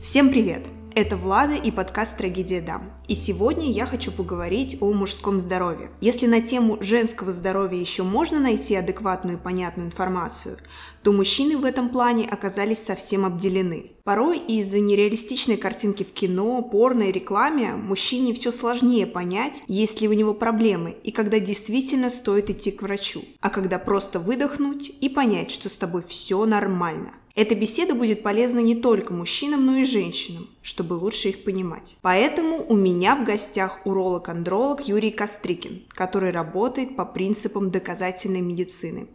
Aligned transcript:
Всем 0.00 0.30
привет! 0.30 0.68
Это 0.94 1.16
Влада 1.16 1.56
и 1.56 1.72
подкаст 1.72 2.16
«Трагедия 2.18 2.60
дам». 2.60 2.92
И 3.08 3.16
сегодня 3.16 3.68
я 3.70 3.84
хочу 3.84 4.12
поговорить 4.12 4.78
о 4.80 4.92
мужском 4.92 5.40
здоровье. 5.40 5.90
Если 6.00 6.28
на 6.28 6.40
тему 6.40 6.78
женского 6.80 7.32
здоровья 7.32 7.78
еще 7.78 8.04
можно 8.04 8.38
найти 8.38 8.76
адекватную 8.76 9.38
и 9.38 9.40
понятную 9.40 9.88
информацию, 9.88 10.58
то 11.02 11.12
мужчины 11.12 11.58
в 11.58 11.64
этом 11.64 11.88
плане 11.88 12.28
оказались 12.28 12.82
совсем 12.82 13.24
обделены. 13.24 13.90
Порой 14.04 14.38
из-за 14.38 14.78
нереалистичной 14.78 15.56
картинки 15.56 16.04
в 16.04 16.12
кино, 16.12 16.62
порно 16.62 17.04
и 17.04 17.12
рекламе 17.12 17.74
мужчине 17.74 18.32
все 18.34 18.52
сложнее 18.52 19.06
понять, 19.06 19.64
есть 19.66 20.00
ли 20.00 20.08
у 20.08 20.12
него 20.12 20.32
проблемы 20.32 20.96
и 21.02 21.10
когда 21.10 21.40
действительно 21.40 22.08
стоит 22.08 22.50
идти 22.50 22.70
к 22.70 22.82
врачу, 22.82 23.24
а 23.40 23.50
когда 23.50 23.80
просто 23.80 24.20
выдохнуть 24.20 24.92
и 25.00 25.08
понять, 25.08 25.50
что 25.50 25.68
с 25.68 25.74
тобой 25.74 26.02
все 26.02 26.46
нормально. 26.46 27.10
Эта 27.38 27.54
беседа 27.54 27.94
будет 27.94 28.24
полезна 28.24 28.58
не 28.58 28.74
только 28.74 29.12
мужчинам, 29.12 29.64
но 29.64 29.76
и 29.76 29.84
женщинам, 29.84 30.48
чтобы 30.60 30.94
лучше 30.94 31.28
их 31.28 31.44
понимать. 31.44 31.96
Поэтому 32.02 32.66
у 32.68 32.74
меня 32.74 33.14
в 33.14 33.24
гостях 33.24 33.78
уролог-андролог 33.84 34.80
Юрий 34.88 35.12
Кострикин, 35.12 35.84
который 35.90 36.32
работает 36.32 36.96
по 36.96 37.04
принципам 37.04 37.70
доказательной 37.70 38.40
медицины. 38.40 39.06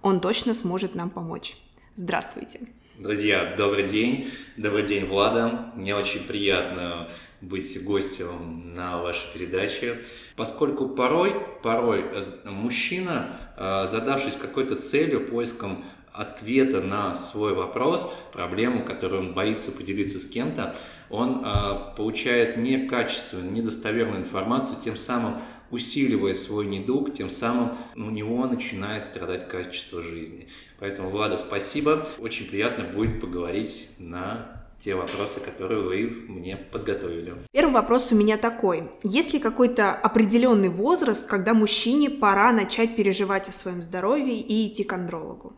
Он 0.00 0.20
точно 0.20 0.54
сможет 0.54 0.94
нам 0.94 1.10
помочь. 1.10 1.56
Здравствуйте. 1.96 2.60
Друзья, 2.98 3.56
добрый 3.58 3.88
день. 3.88 4.30
Добрый 4.56 4.84
день, 4.84 5.04
Влада. 5.04 5.72
Мне 5.74 5.96
очень 5.96 6.20
приятно 6.20 7.08
быть 7.40 7.82
гостем 7.82 8.74
на 8.76 9.02
вашей 9.02 9.26
передаче, 9.34 10.04
поскольку 10.36 10.88
порой, 10.88 11.34
порой 11.64 12.04
э, 12.04 12.48
мужчина, 12.48 13.36
э, 13.56 13.86
задавшись 13.86 14.36
какой-то 14.36 14.76
целью, 14.76 15.26
поиском 15.26 15.84
ответа 16.12 16.80
на 16.80 17.16
свой 17.16 17.54
вопрос, 17.54 18.12
проблему, 18.32 18.84
которую 18.84 19.22
он 19.22 19.34
боится 19.34 19.72
поделиться 19.72 20.18
с 20.18 20.26
кем-то, 20.26 20.74
он 21.10 21.42
э, 21.44 21.94
получает 21.96 22.56
некачественную, 22.56 23.50
недостоверную 23.50 24.20
информацию, 24.20 24.78
тем 24.82 24.96
самым 24.96 25.40
усиливая 25.70 26.34
свой 26.34 26.66
недуг, 26.66 27.12
тем 27.14 27.30
самым 27.30 27.76
у 27.96 28.10
него 28.10 28.46
начинает 28.46 29.04
страдать 29.04 29.48
качество 29.48 30.02
жизни. 30.02 30.48
Поэтому, 30.78 31.10
Влада, 31.10 31.36
спасибо. 31.36 32.06
Очень 32.18 32.46
приятно 32.46 32.84
будет 32.84 33.20
поговорить 33.20 33.90
на 33.98 34.62
те 34.78 34.94
вопросы, 34.96 35.40
которые 35.40 35.80
вы 35.80 36.10
мне 36.28 36.56
подготовили. 36.56 37.34
Первый 37.52 37.72
вопрос 37.72 38.10
у 38.10 38.16
меня 38.16 38.36
такой. 38.36 38.90
Есть 39.04 39.32
ли 39.32 39.38
какой-то 39.38 39.92
определенный 39.92 40.68
возраст, 40.68 41.24
когда 41.24 41.54
мужчине 41.54 42.10
пора 42.10 42.52
начать 42.52 42.96
переживать 42.96 43.48
о 43.48 43.52
своем 43.52 43.80
здоровье 43.82 44.40
и 44.40 44.68
идти 44.68 44.82
к 44.82 44.92
андрологу? 44.92 45.54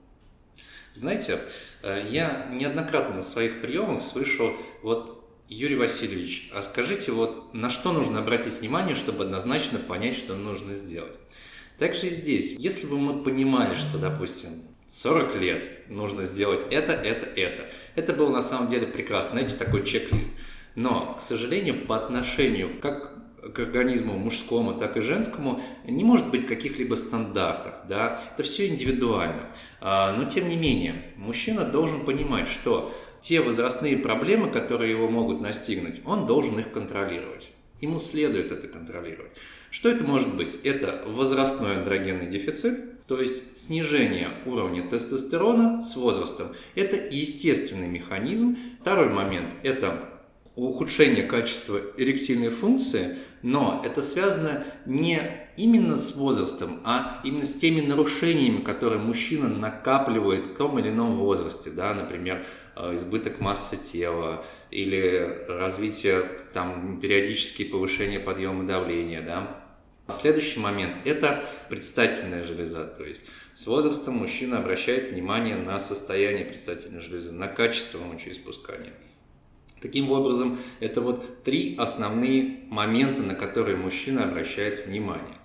Знаете, 0.94 1.40
э, 1.82 2.06
я 2.08 2.48
неоднократно 2.52 3.16
на 3.16 3.20
своих 3.20 3.60
приемах 3.60 4.00
слышу, 4.00 4.56
вот, 4.82 5.20
Юрий 5.48 5.76
Васильевич, 5.76 6.50
а 6.54 6.62
скажите, 6.62 7.12
вот 7.12 7.52
на 7.52 7.68
что 7.68 7.92
нужно 7.92 8.20
обратить 8.20 8.60
внимание, 8.60 8.94
чтобы 8.94 9.24
однозначно 9.24 9.78
понять, 9.78 10.16
что 10.16 10.36
нужно 10.36 10.72
сделать? 10.72 11.18
Также 11.78 12.06
и 12.06 12.10
здесь, 12.10 12.54
если 12.58 12.86
бы 12.86 12.98
мы 12.98 13.22
понимали, 13.24 13.74
что, 13.74 13.98
допустим, 13.98 14.50
40 14.88 15.36
лет 15.36 15.90
нужно 15.90 16.22
сделать 16.22 16.64
это, 16.70 16.92
это, 16.92 17.26
это, 17.26 17.66
это 17.96 18.12
был 18.12 18.30
на 18.30 18.40
самом 18.40 18.68
деле 18.68 18.86
прекрасно, 18.86 19.32
знаете, 19.32 19.56
такой 19.56 19.84
чек-лист. 19.84 20.30
Но, 20.76 21.14
к 21.14 21.20
сожалению, 21.20 21.86
по 21.86 21.96
отношению 21.96 22.80
как 22.80 23.13
к 23.52 23.58
организму 23.58 24.14
мужскому, 24.14 24.74
так 24.74 24.96
и 24.96 25.00
женскому 25.00 25.60
не 25.86 26.04
может 26.04 26.30
быть 26.30 26.46
каких-либо 26.46 26.94
стандартов. 26.94 27.74
Да? 27.88 28.20
Это 28.32 28.42
все 28.42 28.68
индивидуально. 28.68 29.50
А, 29.80 30.16
но 30.16 30.24
тем 30.28 30.48
не 30.48 30.56
менее, 30.56 31.02
мужчина 31.16 31.64
должен 31.64 32.04
понимать, 32.04 32.48
что 32.48 32.94
те 33.20 33.40
возрастные 33.40 33.96
проблемы, 33.96 34.50
которые 34.50 34.90
его 34.90 35.08
могут 35.08 35.40
настигнуть, 35.40 36.00
он 36.04 36.26
должен 36.26 36.58
их 36.58 36.72
контролировать. 36.72 37.50
Ему 37.80 37.98
следует 37.98 38.52
это 38.52 38.68
контролировать. 38.68 39.32
Что 39.70 39.88
это 39.88 40.04
может 40.04 40.36
быть? 40.36 40.56
Это 40.62 41.02
возрастной 41.06 41.76
андрогенный 41.76 42.26
дефицит, 42.26 43.06
то 43.06 43.20
есть 43.20 43.58
снижение 43.58 44.30
уровня 44.46 44.88
тестостерона 44.88 45.82
с 45.82 45.96
возрастом. 45.96 46.54
Это 46.74 46.96
естественный 46.96 47.88
механизм. 47.88 48.56
Второй 48.80 49.08
момент– 49.08 49.54
это 49.62 50.13
ухудшение 50.56 51.24
качества 51.24 51.80
эректильной 51.96 52.50
функции, 52.50 53.16
но 53.42 53.82
это 53.84 54.02
связано 54.02 54.64
не 54.86 55.20
именно 55.56 55.96
с 55.96 56.14
возрастом, 56.14 56.80
а 56.84 57.20
именно 57.24 57.44
с 57.44 57.56
теми 57.56 57.80
нарушениями, 57.80 58.62
которые 58.62 59.00
мужчина 59.00 59.48
накапливает 59.48 60.46
в 60.46 60.54
том 60.56 60.78
или 60.78 60.90
ином 60.90 61.16
возрасте, 61.18 61.70
да, 61.70 61.92
например, 61.94 62.44
э, 62.76 62.94
избыток 62.94 63.40
массы 63.40 63.76
тела 63.76 64.44
или 64.70 65.44
развитие 65.48 66.22
там 66.52 67.00
периодические 67.00 67.68
повышения 67.68 68.20
подъема 68.20 68.64
давления, 68.64 69.22
да. 69.22 69.60
Следующий 70.08 70.60
момент– 70.60 70.96
это 71.04 71.42
предстательная 71.70 72.44
железа, 72.44 72.84
то 72.84 73.02
есть 73.02 73.24
с 73.54 73.66
возрастом 73.66 74.14
мужчина 74.16 74.58
обращает 74.58 75.10
внимание 75.10 75.56
на 75.56 75.78
состояние 75.78 76.44
предстательной 76.44 77.00
железы, 77.00 77.32
на 77.32 77.48
качество 77.48 77.98
мочеиспускания. 77.98 78.92
Таким 79.84 80.12
образом, 80.12 80.56
это 80.80 81.02
вот 81.02 81.42
три 81.42 81.76
основные 81.76 82.60
момента, 82.70 83.20
на 83.20 83.34
которые 83.34 83.76
мужчина 83.76 84.24
обращает 84.24 84.86
внимание. 84.86 85.36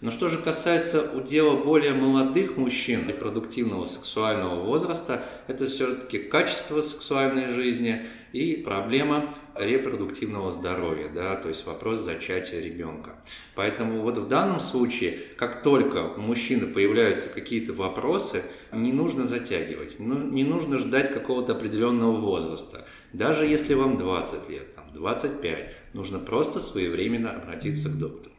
Но 0.00 0.10
что 0.10 0.28
же 0.28 0.38
касается 0.38 1.12
удела 1.12 1.56
более 1.56 1.92
молодых 1.92 2.56
мужчин 2.56 3.08
репродуктивного 3.08 3.84
сексуального 3.84 4.60
возраста, 4.60 5.24
это 5.46 5.66
все-таки 5.66 6.18
качество 6.18 6.82
сексуальной 6.82 7.50
жизни 7.52 8.04
и 8.32 8.56
проблема 8.56 9.32
репродуктивного 9.56 10.50
здоровья, 10.50 11.08
да, 11.08 11.36
то 11.36 11.48
есть 11.48 11.64
вопрос 11.66 12.00
зачатия 12.00 12.60
ребенка. 12.60 13.14
Поэтому 13.54 14.02
вот 14.02 14.18
в 14.18 14.26
данном 14.26 14.58
случае, 14.58 15.18
как 15.36 15.62
только 15.62 16.14
у 16.16 16.20
мужчины 16.20 16.66
появляются 16.66 17.28
какие-то 17.28 17.72
вопросы, 17.72 18.42
не 18.72 18.92
нужно 18.92 19.26
затягивать, 19.26 20.00
ну, 20.00 20.18
не 20.18 20.42
нужно 20.42 20.78
ждать 20.78 21.12
какого-то 21.12 21.52
определенного 21.52 22.16
возраста. 22.16 22.84
Даже 23.12 23.46
если 23.46 23.74
вам 23.74 23.96
20 23.96 24.50
лет, 24.50 24.74
там, 24.74 24.92
25, 24.92 25.72
нужно 25.92 26.18
просто 26.18 26.58
своевременно 26.58 27.30
обратиться 27.30 27.88
к 27.88 27.98
доктору. 27.98 28.34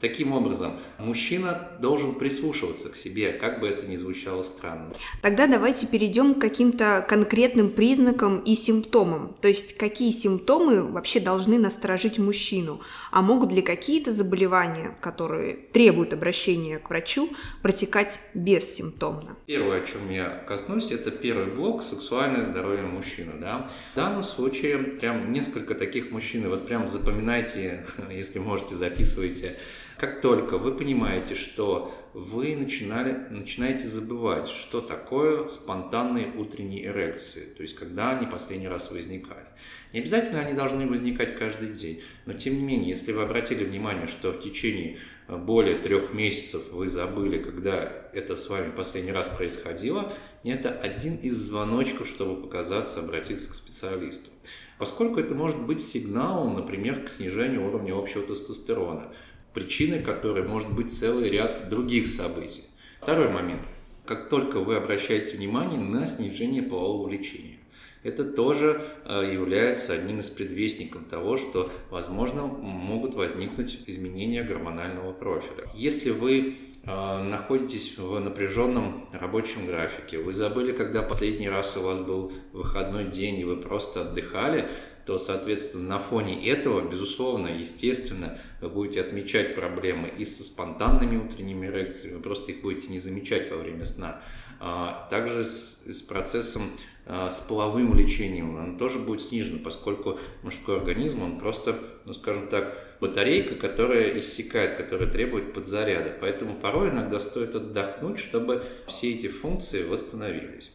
Таким 0.00 0.32
образом, 0.32 0.72
мужчина 0.98 1.68
должен 1.78 2.14
прислушиваться 2.14 2.88
к 2.88 2.96
себе, 2.96 3.32
как 3.32 3.60
бы 3.60 3.68
это 3.68 3.86
ни 3.86 3.96
звучало 3.96 4.42
странно. 4.42 4.94
Тогда 5.20 5.46
давайте 5.46 5.86
перейдем 5.86 6.34
к 6.34 6.40
каким-то 6.40 7.04
конкретным 7.06 7.68
признакам 7.68 8.38
и 8.38 8.54
симптомам. 8.54 9.36
То 9.42 9.48
есть, 9.48 9.76
какие 9.76 10.10
симптомы 10.10 10.82
вообще 10.82 11.20
должны 11.20 11.58
насторожить 11.58 12.18
мужчину, 12.18 12.80
а 13.10 13.20
могут 13.20 13.52
ли 13.52 13.60
какие-то 13.60 14.10
заболевания, 14.10 14.96
которые 15.02 15.54
требуют 15.54 16.14
обращения 16.14 16.78
к 16.78 16.88
врачу, 16.88 17.28
протекать 17.62 18.22
бессимптомно? 18.32 19.36
Первое, 19.44 19.82
о 19.82 19.84
чем 19.84 20.10
я 20.10 20.30
коснусь, 20.48 20.92
это 20.92 21.10
первый 21.10 21.46
блок– 21.46 21.82
сексуальное 21.84 22.44
здоровье 22.44 22.84
мужчины. 22.84 23.32
Да? 23.38 23.68
В 23.92 23.96
данном 23.96 24.22
случае 24.22 24.78
прям 24.78 25.30
несколько 25.30 25.74
таких 25.74 26.10
мужчин, 26.10 26.48
вот 26.48 26.66
прям 26.66 26.88
запоминайте, 26.88 27.84
если 28.10 28.38
можете, 28.38 28.76
записывайте 28.76 29.58
как 30.00 30.22
только 30.22 30.56
вы 30.56 30.74
понимаете, 30.74 31.34
что 31.34 31.94
вы 32.14 32.56
начинали, 32.56 33.12
начинаете 33.28 33.86
забывать, 33.86 34.48
что 34.48 34.80
такое 34.80 35.46
спонтанные 35.46 36.32
утренние 36.38 36.86
эрекции, 36.86 37.44
то 37.54 37.60
есть 37.60 37.76
когда 37.76 38.16
они 38.16 38.26
последний 38.26 38.66
раз 38.66 38.90
возникали. 38.90 39.44
Не 39.92 40.00
обязательно 40.00 40.40
они 40.40 40.54
должны 40.54 40.86
возникать 40.86 41.36
каждый 41.38 41.68
день, 41.68 42.00
но 42.24 42.32
тем 42.32 42.54
не 42.54 42.62
менее, 42.62 42.88
если 42.88 43.12
вы 43.12 43.22
обратили 43.22 43.62
внимание, 43.62 44.06
что 44.06 44.32
в 44.32 44.40
течение 44.40 44.96
э, 45.28 45.36
более 45.36 45.76
трех 45.76 46.14
месяцев 46.14 46.62
вы 46.70 46.86
забыли, 46.86 47.42
когда 47.42 47.92
это 48.14 48.36
с 48.36 48.48
вами 48.48 48.70
последний 48.70 49.12
раз 49.12 49.28
происходило, 49.28 50.10
это 50.44 50.70
один 50.70 51.16
из 51.16 51.34
звоночков, 51.34 52.08
чтобы 52.08 52.40
показаться, 52.40 53.00
обратиться 53.00 53.50
к 53.50 53.54
специалисту. 53.54 54.30
Поскольку 54.78 55.20
это 55.20 55.34
может 55.34 55.66
быть 55.66 55.82
сигналом, 55.82 56.54
например, 56.54 57.04
к 57.04 57.10
снижению 57.10 57.66
уровня 57.66 57.92
общего 57.94 58.22
тестостерона– 58.26 59.12
причиной 59.54 60.02
которой 60.02 60.46
может 60.46 60.72
быть 60.74 60.92
целый 60.92 61.30
ряд 61.30 61.68
других 61.68 62.06
событий. 62.06 62.64
Второй 63.00 63.30
момент. 63.30 63.62
Как 64.06 64.28
только 64.28 64.60
вы 64.60 64.76
обращаете 64.76 65.36
внимание 65.36 65.78
на 65.78 66.06
снижение 66.06 66.62
полового 66.62 67.08
влечения, 67.08 67.58
это 68.02 68.24
тоже 68.24 68.82
э, 69.04 69.30
является 69.32 69.92
одним 69.92 70.20
из 70.20 70.30
предвестников 70.30 71.04
того, 71.08 71.36
что, 71.36 71.70
возможно, 71.90 72.46
могут 72.46 73.14
возникнуть 73.14 73.78
изменения 73.86 74.42
гормонального 74.42 75.12
профиля. 75.12 75.64
Если 75.74 76.10
вы 76.10 76.56
э, 76.82 77.22
находитесь 77.22 77.98
в 77.98 78.18
напряженном 78.18 79.06
рабочем 79.12 79.66
графике, 79.66 80.18
вы 80.18 80.32
забыли, 80.32 80.72
когда 80.72 81.02
последний 81.02 81.50
раз 81.50 81.76
у 81.76 81.82
вас 81.82 82.00
был 82.00 82.32
выходной 82.52 83.04
день, 83.04 83.38
и 83.38 83.44
вы 83.44 83.56
просто 83.56 84.00
отдыхали, 84.02 84.66
то, 85.06 85.18
соответственно, 85.18 85.88
на 85.88 85.98
фоне 85.98 86.46
этого, 86.48 86.88
безусловно, 86.88 87.48
естественно, 87.48 88.38
вы 88.60 88.68
будете 88.68 89.00
отмечать 89.00 89.54
проблемы 89.54 90.08
и 90.08 90.24
со 90.24 90.44
спонтанными 90.44 91.16
утренними 91.16 91.66
эрекциями, 91.66 92.16
вы 92.16 92.22
просто 92.22 92.52
их 92.52 92.62
будете 92.62 92.88
не 92.88 92.98
замечать 92.98 93.50
во 93.50 93.56
время 93.56 93.84
сна. 93.84 94.22
А 94.60 95.08
также 95.10 95.44
с, 95.44 95.84
с 95.86 96.02
процессом 96.02 96.70
а, 97.06 97.28
с 97.28 97.40
половым 97.40 97.94
лечением, 97.94 98.56
оно 98.56 98.78
тоже 98.78 98.98
будет 98.98 99.22
снижено, 99.22 99.58
поскольку 99.58 100.18
мужской 100.42 100.76
организм, 100.76 101.22
он 101.22 101.38
просто, 101.38 101.82
ну 102.04 102.12
скажем 102.12 102.46
так, 102.48 102.76
батарейка, 103.00 103.56
которая 103.56 104.18
иссякает, 104.18 104.76
которая 104.76 105.10
требует 105.10 105.52
подзаряда. 105.52 106.14
Поэтому 106.20 106.54
порой 106.54 106.90
иногда 106.90 107.18
стоит 107.18 107.54
отдохнуть, 107.54 108.18
чтобы 108.18 108.62
все 108.86 109.12
эти 109.12 109.28
функции 109.28 109.82
восстановились. 109.82 110.70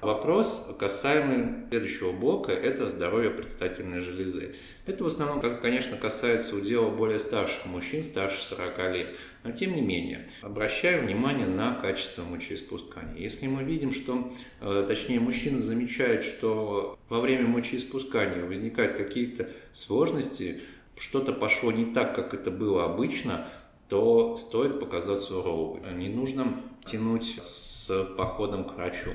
Вопрос, 0.00 0.66
касаемый 0.78 1.68
следующего 1.68 2.12
блока, 2.12 2.52
это 2.52 2.88
здоровье 2.88 3.30
предстательной 3.30 4.00
железы. 4.00 4.54
Это 4.86 5.04
в 5.04 5.06
основном, 5.06 5.42
конечно, 5.60 5.98
касается 5.98 6.56
удела 6.56 6.88
более 6.88 7.18
старших 7.18 7.66
мужчин, 7.66 8.02
старше 8.02 8.42
40 8.42 8.78
лет. 8.94 9.14
Но 9.44 9.52
тем 9.52 9.74
не 9.74 9.82
менее, 9.82 10.26
обращаем 10.40 11.04
внимание 11.04 11.46
на 11.46 11.74
качество 11.74 12.22
мочеиспускания. 12.22 13.18
Если 13.18 13.46
мы 13.46 13.62
видим, 13.62 13.92
что, 13.92 14.32
э, 14.62 14.86
точнее, 14.88 15.20
мужчина 15.20 15.60
замечает, 15.60 16.24
что 16.24 16.98
во 17.10 17.20
время 17.20 17.46
мочеиспускания 17.46 18.42
возникают 18.42 18.94
какие-то 18.94 19.50
сложности, 19.70 20.62
что-то 20.96 21.34
пошло 21.34 21.72
не 21.72 21.92
так, 21.92 22.14
как 22.14 22.32
это 22.32 22.50
было 22.50 22.86
обычно, 22.86 23.46
то 23.90 24.36
стоит 24.36 24.80
показаться 24.80 25.36
урологу. 25.36 25.84
Не 25.92 26.08
нужно 26.08 26.62
тянуть 26.84 27.36
с 27.42 28.06
походом 28.16 28.64
к 28.64 28.76
врачу 28.76 29.10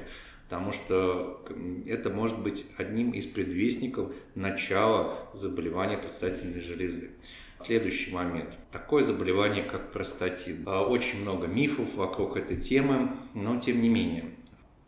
потому 0.47 0.71
что 0.71 1.43
это 1.87 2.09
может 2.09 2.41
быть 2.41 2.65
одним 2.77 3.11
из 3.11 3.25
предвестников 3.25 4.13
начала 4.35 5.17
заболевания 5.33 5.97
предстательной 5.97 6.61
железы. 6.61 7.11
Следующий 7.59 8.11
момент. 8.11 8.49
Такое 8.71 9.01
заболевание, 9.01 9.63
как 9.63 9.91
простатит. 9.91 10.57
А, 10.65 10.83
очень 10.85 11.21
много 11.21 11.47
мифов 11.47 11.95
вокруг 11.95 12.37
этой 12.37 12.57
темы, 12.57 13.15
но 13.33 13.59
тем 13.59 13.81
не 13.81 13.89
менее. 13.89 14.35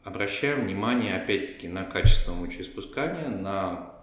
Обращаем 0.03 0.65
внимание, 0.65 1.15
опять-таки, 1.15 1.67
на 1.67 1.83
качество 1.83 2.33
мочеиспускания, 2.33 3.29
на 3.29 3.93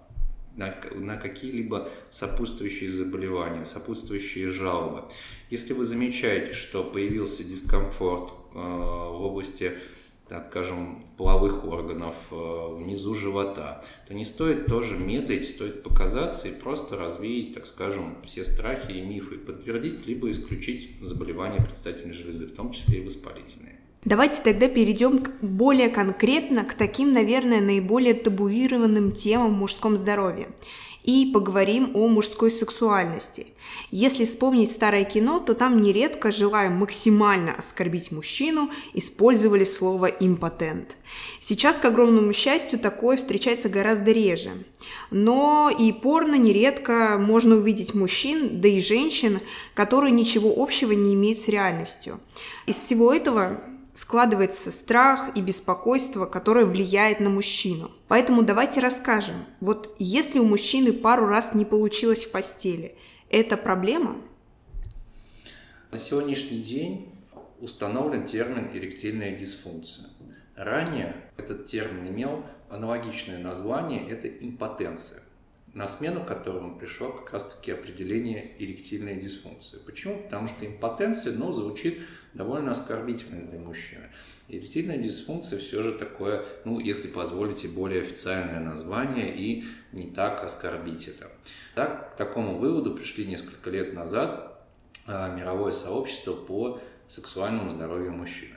на, 0.56 0.72
на 0.94 1.16
какие-либо 1.16 1.88
сопутствующие 2.10 2.90
заболевания, 2.90 3.64
сопутствующие 3.64 4.50
жалобы. 4.50 5.04
Если 5.50 5.72
вы 5.72 5.84
замечаете, 5.84 6.52
что 6.52 6.84
появился 6.84 7.42
дискомфорт 7.42 8.30
э, 8.30 8.56
в 8.56 9.22
области 9.22 9.72
так 10.28 10.48
скажем, 10.50 11.04
половых 11.18 11.64
органов, 11.64 12.14
э, 12.30 12.74
внизу 12.76 13.14
живота, 13.14 13.84
то 14.08 14.14
не 14.14 14.24
стоит 14.24 14.66
тоже 14.66 14.96
медлить, 14.96 15.48
стоит 15.48 15.82
показаться 15.82 16.48
и 16.48 16.52
просто 16.52 16.96
развеять, 16.96 17.54
так 17.54 17.66
скажем, 17.66 18.16
все 18.24 18.44
страхи 18.44 18.92
и 18.92 19.02
мифы, 19.02 19.36
подтвердить 19.36 20.06
либо 20.06 20.30
исключить 20.30 20.96
заболевания 21.02 21.60
предстательной 21.60 22.14
железы, 22.14 22.46
в 22.46 22.54
том 22.54 22.72
числе 22.72 23.00
и 23.00 23.04
воспалительные. 23.04 23.80
Давайте 24.04 24.42
тогда 24.42 24.68
перейдем 24.68 25.24
более 25.40 25.88
конкретно 25.88 26.64
к 26.64 26.74
таким, 26.74 27.14
наверное, 27.14 27.62
наиболее 27.62 28.12
табуированным 28.12 29.12
темам 29.12 29.54
в 29.54 29.58
мужском 29.58 29.96
здоровье 29.96 30.48
и 31.04 31.30
поговорим 31.32 31.90
о 31.94 32.08
мужской 32.08 32.50
сексуальности. 32.50 33.48
Если 33.90 34.24
вспомнить 34.24 34.70
старое 34.70 35.04
кино, 35.04 35.38
то 35.38 35.54
там 35.54 35.80
нередко, 35.80 36.32
желая 36.32 36.70
максимально 36.70 37.54
оскорбить 37.54 38.10
мужчину, 38.10 38.70
использовали 38.94 39.64
слово 39.64 40.06
«импотент». 40.06 40.96
Сейчас, 41.40 41.76
к 41.76 41.84
огромному 41.84 42.32
счастью, 42.32 42.78
такое 42.78 43.18
встречается 43.18 43.68
гораздо 43.68 44.12
реже. 44.12 44.50
Но 45.10 45.70
и 45.70 45.92
порно 45.92 46.36
нередко 46.36 47.18
можно 47.20 47.56
увидеть 47.56 47.94
мужчин, 47.94 48.60
да 48.62 48.68
и 48.68 48.80
женщин, 48.80 49.40
которые 49.74 50.10
ничего 50.10 50.54
общего 50.56 50.92
не 50.92 51.14
имеют 51.14 51.38
с 51.38 51.48
реальностью. 51.48 52.18
Из 52.66 52.76
всего 52.76 53.12
этого 53.12 53.62
складывается 53.94 54.73
страх 54.73 55.37
и 55.37 55.41
беспокойство, 55.41 56.26
которое 56.26 56.67
влияет 56.67 57.20
на 57.20 57.31
мужчину. 57.31 57.91
Поэтому 58.08 58.43
давайте 58.43 58.81
расскажем. 58.81 59.37
Вот 59.61 59.94
если 59.99 60.41
у 60.41 60.44
мужчины 60.44 60.93
пару 60.93 61.26
раз 61.26 61.55
не 61.55 61.64
получилось 61.64 62.26
в 62.26 62.32
постели, 62.32 62.96
это 63.31 63.56
проблема? 63.56 64.17
На 65.91 65.99
сегодняшний 65.99 66.58
день 66.58 67.08
установлен 67.61 68.25
термин 68.25 68.69
эректильная 68.75 69.31
дисфункция. 69.31 70.06
Ранее 70.56 71.14
этот 71.37 71.67
термин 71.67 72.08
имел 72.08 72.44
аналогичное 72.69 73.38
название– 73.38 74.08
это 74.08 74.29
импотенция 74.29 75.23
на 75.74 75.88
смену 75.88 76.24
которому 76.24 76.78
пришло 76.78 77.10
как 77.10 77.32
раз-таки 77.32 77.72
определение 77.72 78.54
эректильной 78.58 79.16
дисфункции. 79.16 79.78
Почему? 79.84 80.22
Потому 80.22 80.46
что 80.46 80.64
импотенция, 80.64 81.32
ну, 81.32 81.52
звучит 81.52 82.00
довольно 82.32 82.70
оскорбительно 82.70 83.46
для 83.48 83.58
мужчины. 83.58 84.08
Эректильная 84.48 84.98
дисфункция 84.98 85.58
все 85.58 85.82
же 85.82 85.92
такое, 85.92 86.44
ну, 86.64 86.78
если 86.78 87.08
позволите, 87.08 87.68
более 87.68 88.02
официальное 88.02 88.60
название 88.60 89.36
и 89.36 89.64
не 89.92 90.04
так 90.04 90.44
оскорбительно. 90.44 91.28
Так, 91.74 92.14
к 92.14 92.16
такому 92.16 92.58
выводу 92.58 92.94
пришли 92.94 93.26
несколько 93.26 93.70
лет 93.70 93.94
назад 93.94 94.64
а, 95.06 95.34
мировое 95.34 95.72
сообщество 95.72 96.34
по 96.34 96.80
сексуальному 97.08 97.68
здоровью 97.68 98.12
мужчины. 98.12 98.54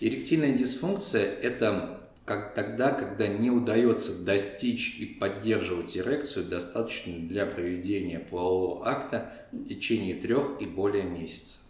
Эректильная 0.00 0.52
дисфункция– 0.52 1.24
это 1.42 1.97
как 2.28 2.52
тогда, 2.52 2.90
когда 2.90 3.26
не 3.26 3.50
удается 3.50 4.22
достичь 4.22 4.98
и 4.98 5.06
поддерживать 5.06 5.96
эрекцию, 5.96 6.44
достаточную 6.44 7.26
для 7.26 7.46
проведения 7.46 8.18
полового 8.18 8.86
акта 8.86 9.32
в 9.50 9.64
течение 9.64 10.14
трех 10.14 10.60
и 10.60 10.66
более 10.66 11.04
месяцев. 11.04 11.62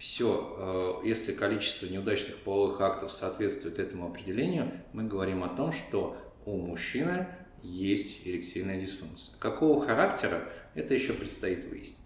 Все, 0.00 1.00
э, 1.02 1.06
если 1.06 1.32
количество 1.32 1.86
неудачных 1.86 2.38
половых 2.38 2.80
актов 2.80 3.12
соответствует 3.12 3.78
этому 3.78 4.08
определению, 4.08 4.72
мы 4.92 5.04
говорим 5.04 5.44
о 5.44 5.48
том, 5.48 5.72
что 5.72 6.16
у 6.44 6.56
мужчины 6.56 7.28
есть 7.62 8.26
эректильная 8.26 8.80
дисфункция. 8.80 9.38
Какого 9.38 9.86
характера, 9.86 10.42
это 10.74 10.92
еще 10.92 11.12
предстоит 11.12 11.66
выяснить. 11.66 11.99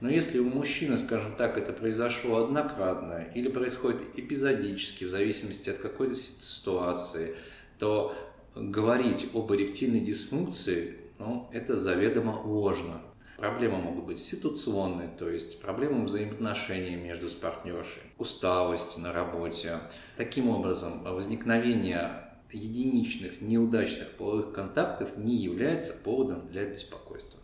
Но 0.00 0.10
если 0.10 0.38
у 0.38 0.44
мужчины, 0.44 0.98
скажем 0.98 1.36
так, 1.36 1.56
это 1.56 1.72
произошло 1.72 2.42
однократно 2.42 3.26
или 3.34 3.48
происходит 3.48 4.02
эпизодически, 4.16 5.04
в 5.04 5.10
зависимости 5.10 5.70
от 5.70 5.78
какой-то 5.78 6.14
ситуации, 6.14 7.34
то 7.78 8.14
говорить 8.54 9.28
об 9.34 9.52
эректильной 9.52 10.00
дисфункции, 10.00 10.96
ну, 11.18 11.48
это 11.52 11.76
заведомо 11.76 12.42
ложно. 12.44 13.00
Проблемы 13.38 13.76
могут 13.76 14.04
быть 14.04 14.18
ситуационные, 14.18 15.08
то 15.08 15.28
есть 15.28 15.60
проблемы 15.60 16.04
взаимоотношений 16.04 16.96
между 16.96 17.28
с 17.28 17.34
партнершей, 17.34 18.02
усталость 18.16 18.96
на 18.96 19.12
работе. 19.12 19.80
Таким 20.16 20.48
образом, 20.48 21.02
возникновение 21.04 22.26
единичных 22.50 23.42
неудачных 23.42 24.12
половых 24.12 24.52
контактов 24.52 25.18
не 25.18 25.36
является 25.36 25.94
поводом 26.02 26.48
для 26.48 26.64
беспокойства. 26.64 27.38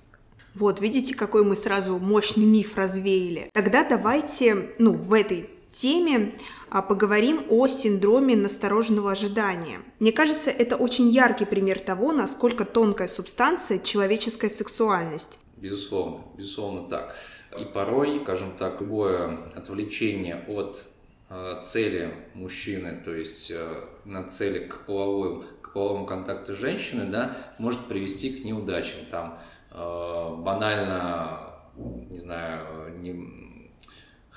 Вот, 0.55 0.81
видите, 0.81 1.15
какой 1.15 1.45
мы 1.45 1.57
сразу 1.57 1.99
мощный 1.99 2.45
миф 2.45 2.77
развеяли. 2.77 3.51
Тогда 3.55 3.85
давайте, 3.85 4.75
ну, 4.79 4.93
в 4.93 5.13
этой 5.15 5.49
теме 5.73 6.33
а, 6.71 6.83
поговорим 6.83 7.45
о 7.49 7.67
синдроме 7.67 8.37
настороженного 8.37 9.13
ожидания. 9.13 9.81
Мне 9.99 10.13
кажется, 10.13 10.51
это 10.51 10.77
очень 10.77 11.09
яркий 11.09 11.45
пример 11.45 11.81
того, 11.81 12.13
насколько 12.13 12.65
тонкая 12.65 13.09
субстанция 13.09 13.79
человеческая 13.79 14.51
сексуальность. 14.51 15.39
Безусловно, 15.57 16.25
безусловно 16.37 16.89
так. 16.89 17.17
И 17.59 17.65
порой, 17.65 18.21
скажем 18.23 18.53
так, 18.57 18.81
любое 18.81 19.39
отвлечение 19.55 20.45
от 20.49 20.85
э, 21.31 21.61
цели 21.63 22.13
мужчины, 22.35 23.01
то 23.05 23.15
есть 23.15 23.51
э, 23.51 23.85
на 24.05 24.25
цели 24.25 24.67
к 24.67 24.87
половому, 24.87 25.45
к 25.61 25.73
половому 25.73 26.07
контакту 26.07 26.57
женщины, 26.57 27.05
да, 27.05 27.37
может 27.59 27.87
привести 27.87 28.33
к 28.33 28.45
неудачам. 28.45 29.07
Там 29.11 29.39
банально, 29.75 31.55
не 31.77 32.19
знаю, 32.19 32.99
не, 32.99 33.71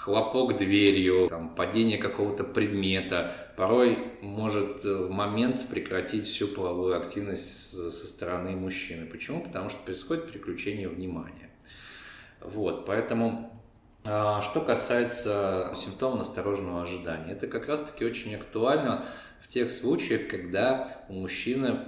хлопок 0.06 0.58
дверью, 0.58 1.27
там, 1.30 1.56
падение 1.56 1.98
какого-то 1.98 2.44
предмета, 2.44 3.34
порой 3.58 3.98
может 4.22 4.84
в 4.84 5.10
момент 5.10 5.68
прекратить 5.68 6.25
всю 6.25 6.48
половую 6.48 6.96
активность 6.96 7.72
со 7.72 8.08
стороны 8.08 8.51
мужчины. 8.51 9.08
Почему? 9.08 9.42
Потому 9.42 9.70
что 9.70 9.80
происходит 9.84 10.27
переключение 10.27 10.88
внимания. 10.88 11.50
Вот, 12.39 12.86
поэтому 12.86 13.51
а, 14.06 14.42
что 14.42 14.62
касается 14.62 15.74
симптомов 15.75 16.20
настороженного 16.20 16.84
ожидания, 16.84 17.32
это 17.32 17.48
как 17.48 17.68
раз-таки 17.68 18.06
очень 18.06 18.36
актуально 18.36 19.06
в 19.42 19.48
тех 19.48 19.72
случаях, 19.72 20.27
когда 20.27 21.04
у 21.10 21.13
мужчины 21.13 21.80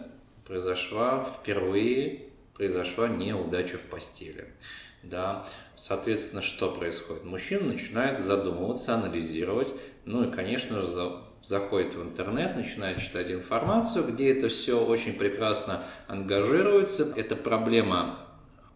произошла 0.44 1.24
впервые 1.24 2.27
произошла 2.58 3.08
неудача 3.08 3.78
в 3.78 3.82
постели. 3.82 4.54
Да, 5.04 5.46
соответственно, 5.76 6.42
что 6.42 6.72
происходит? 6.72 7.24
Мужчина 7.24 7.68
начинает 7.68 8.20
задумываться, 8.20 8.96
анализировать, 8.96 9.76
ну 10.06 10.28
и, 10.28 10.32
конечно 10.32 10.82
же, 10.82 10.88
заходит 11.44 11.94
в 11.94 12.02
интернет, 12.02 12.56
начинает 12.56 13.00
читать 13.00 13.32
информацию, 13.32 14.06
где 14.06 14.34
это 14.34 14.50
все 14.50 14.84
очень 14.84 15.14
прекрасно 15.14 15.84
ангажируется. 16.08 17.14
Эта 17.16 17.36
проблема 17.36 18.20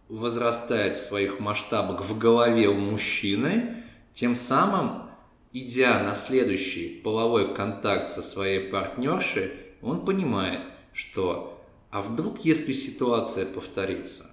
возрастает 0.08 0.94
в 0.94 1.00
своих 1.00 1.40
масштабах 1.40 2.04
в 2.04 2.18
голове 2.18 2.68
у 2.68 2.74
мужчины, 2.74 3.76
тем 4.12 4.36
самым, 4.36 5.10
идя 5.52 5.98
на 6.02 6.14
следующий 6.14 7.00
половой 7.02 7.54
контакт 7.54 8.06
со 8.06 8.22
своей 8.22 8.70
партнершей, 8.70 9.52
он 9.82 10.04
понимает, 10.04 10.60
что 10.92 11.61
а 11.92 12.00
вдруг, 12.00 12.40
если 12.40 12.72
ситуация 12.72 13.44
повторится, 13.44 14.30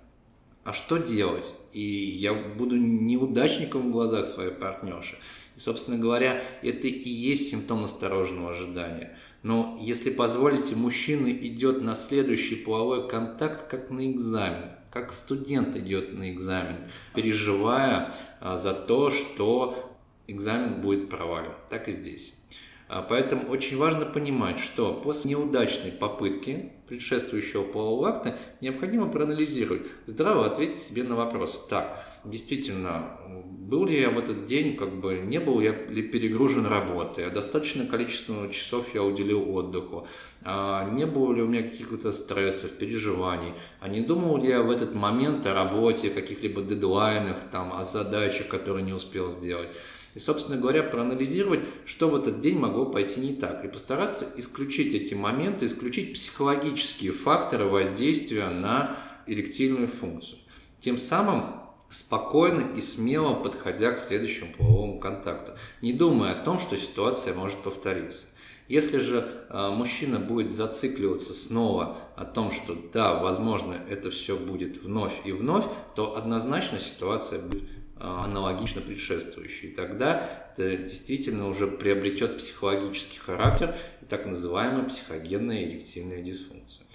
а 0.64 0.72
что 0.72 0.98
делать? 0.98 1.56
И 1.74 1.82
я 1.82 2.34
буду 2.34 2.78
неудачником 2.78 3.90
в 3.90 3.92
глазах 3.92 4.28
своей 4.28 4.52
партнерши. 4.52 5.18
И, 5.58 5.60
собственно 5.60 5.98
говоря, 5.98 6.42
это 6.64 6.88
и 6.88 7.10
есть 7.10 7.50
симптом 7.50 7.82
настороженного 7.82 8.52
ожидания. 8.52 9.18
Но 9.44 9.78
если 9.82 10.10
позволите, 10.10 10.78
мужчина 10.78 11.30
идет 11.30 11.82
на 11.82 11.96
следующий 11.96 12.56
половой 12.56 13.10
контакт 13.10 13.70
как 13.70 13.90
на 13.90 14.10
экзамен, 14.10 14.72
как 14.90 15.12
студент 15.12 15.76
идет 15.76 16.14
на 16.14 16.32
экзамен, 16.32 16.78
переживая 17.14 18.14
а, 18.40 18.56
за 18.56 18.74
то, 18.74 19.12
что 19.12 19.98
экзамен 20.28 20.80
будет 20.80 21.10
провален. 21.10 21.52
Так 21.70 21.90
и 21.90 21.92
здесь. 21.92 22.40
А, 22.88 23.02
поэтому 23.02 23.50
очень 23.50 23.78
важно 23.78 24.06
понимать, 24.06 24.60
что 24.60 24.94
после 24.94 25.32
неудачной 25.32 25.92
попытки 25.92 26.72
предшествующего 26.90 27.64
полового 27.64 28.10
акта 28.10 28.36
необходимо 28.62 29.10
проанализировать, 29.10 29.84
здраво 30.06 30.46
ответить 30.46 30.80
себе 30.80 31.04
на 31.04 31.16
вопрос. 31.16 31.68
Так, 31.70 32.09
действительно, 32.26 33.18
был 33.46 33.86
ли 33.86 34.00
я 34.00 34.10
в 34.10 34.18
этот 34.18 34.46
день, 34.46 34.76
как 34.76 35.00
бы, 35.00 35.20
не 35.20 35.40
был 35.40 35.60
я 35.60 35.72
ли 35.86 36.02
перегружен 36.02 36.66
работой, 36.66 37.28
а 37.28 37.30
достаточное 37.30 37.86
количество 37.86 38.50
часов 38.52 38.94
я 38.94 39.04
уделил 39.04 39.56
отдыху, 39.56 40.08
а 40.44 40.90
не 40.92 41.06
было 41.06 41.34
ли 41.34 41.42
у 41.42 41.48
меня 41.48 41.64
каких-то 41.64 42.12
стрессов, 42.12 42.72
переживаний, 42.72 43.54
а 43.80 43.88
не 43.88 44.02
думал 44.02 44.38
ли 44.42 44.50
я 44.50 44.62
в 44.62 44.72
этот 44.72 44.96
момент 44.96 45.46
о 45.46 45.54
работе, 45.54 46.10
каких-либо 46.10 46.62
дедлайнах, 46.62 47.38
там, 47.52 47.74
о 47.74 47.84
задачах, 47.84 48.48
которые 48.48 48.84
не 48.84 48.94
успел 48.94 49.30
сделать. 49.30 49.70
И, 50.16 50.20
собственно 50.20 50.58
говоря, 50.58 50.82
проанализировать, 50.82 51.62
что 51.86 52.10
в 52.10 52.16
этот 52.16 52.42
день 52.42 52.58
могло 52.58 52.88
пойти 52.88 53.20
не 53.20 53.36
так. 53.36 53.64
И 53.64 53.68
постараться 53.68 54.28
исключить 54.38 54.96
эти 54.96 55.14
моменты, 55.14 55.68
исключить 55.68 56.14
психологические 56.14 57.12
факторы 57.12 57.66
воздействия 57.66 58.50
на 58.50 58.96
эректильную 59.28 59.88
функцию. 59.88 60.40
Тем 60.80 60.98
самым 60.98 61.59
спокойно 61.90 62.62
и 62.76 62.82
смело 62.82 63.34
подходя 63.34 63.92
к 63.92 64.00
следующему 64.00 64.54
половому 64.54 65.00
контакту, 65.00 65.54
не 65.82 65.94
думая 65.94 66.34
о 66.34 66.44
том, 66.44 66.60
что 66.60 66.78
ситуация 66.78 67.34
может 67.34 67.60
повториться. 67.60 68.28
Если 68.68 69.00
же 69.00 69.28
э, 69.50 69.70
мужчина 69.70 70.20
будет 70.20 70.52
зацикливаться 70.52 71.34
снова 71.34 71.98
о 72.16 72.24
том, 72.24 72.52
что 72.52 72.76
да, 72.94 73.16
возможно, 73.16 73.76
это 73.90 74.12
все 74.12 74.38
будет 74.38 74.84
вновь 74.84 75.14
и 75.26 75.32
вновь, 75.32 75.66
то 75.96 76.16
однозначно 76.16 76.80
ситуация 76.80 77.42
будет 77.42 77.64
а, 78.02 78.24
аналогично 78.24 78.80
предшествующий. 78.80 79.70
И 79.70 79.74
тогда 79.74 80.24
это 80.54 80.78
действительно 80.78 81.50
уже 81.50 81.68
приобретет 81.68 82.38
психологический 82.38 83.20
характер 83.20 83.76
и 84.02 84.06
так 84.06 84.26
называемая 84.26 84.86
психогенная 84.86 85.64
эректильная 85.66 86.22
дисфункция. 86.22 86.86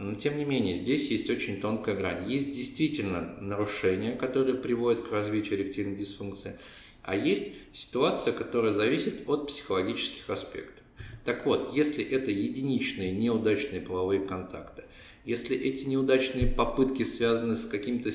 Но 0.00 0.14
тем 0.14 0.36
не 0.36 0.44
менее, 0.44 0.74
здесь 0.74 1.10
есть 1.10 1.28
очень 1.30 1.60
тонкая 1.60 1.94
грань. 1.94 2.30
Есть 2.30 2.52
действительно 2.52 3.36
нарушения, 3.40 4.12
которые 4.12 4.56
приводят 4.56 5.06
к 5.06 5.12
развитию 5.12 5.60
эректильной 5.60 5.96
дисфункции, 5.96 6.58
а 7.02 7.16
есть 7.16 7.52
ситуация, 7.72 8.32
которая 8.32 8.72
зависит 8.72 9.28
от 9.28 9.48
психологических 9.48 10.28
аспектов. 10.30 10.84
Так 11.24 11.46
вот, 11.46 11.74
если 11.74 12.04
это 12.04 12.30
единичные 12.30 13.12
неудачные 13.12 13.80
половые 13.80 14.20
контакты, 14.20 14.84
если 15.24 15.56
эти 15.56 15.84
неудачные 15.84 16.46
попытки 16.46 17.02
связаны 17.02 17.54
с 17.54 17.66
каким-то 17.66 18.10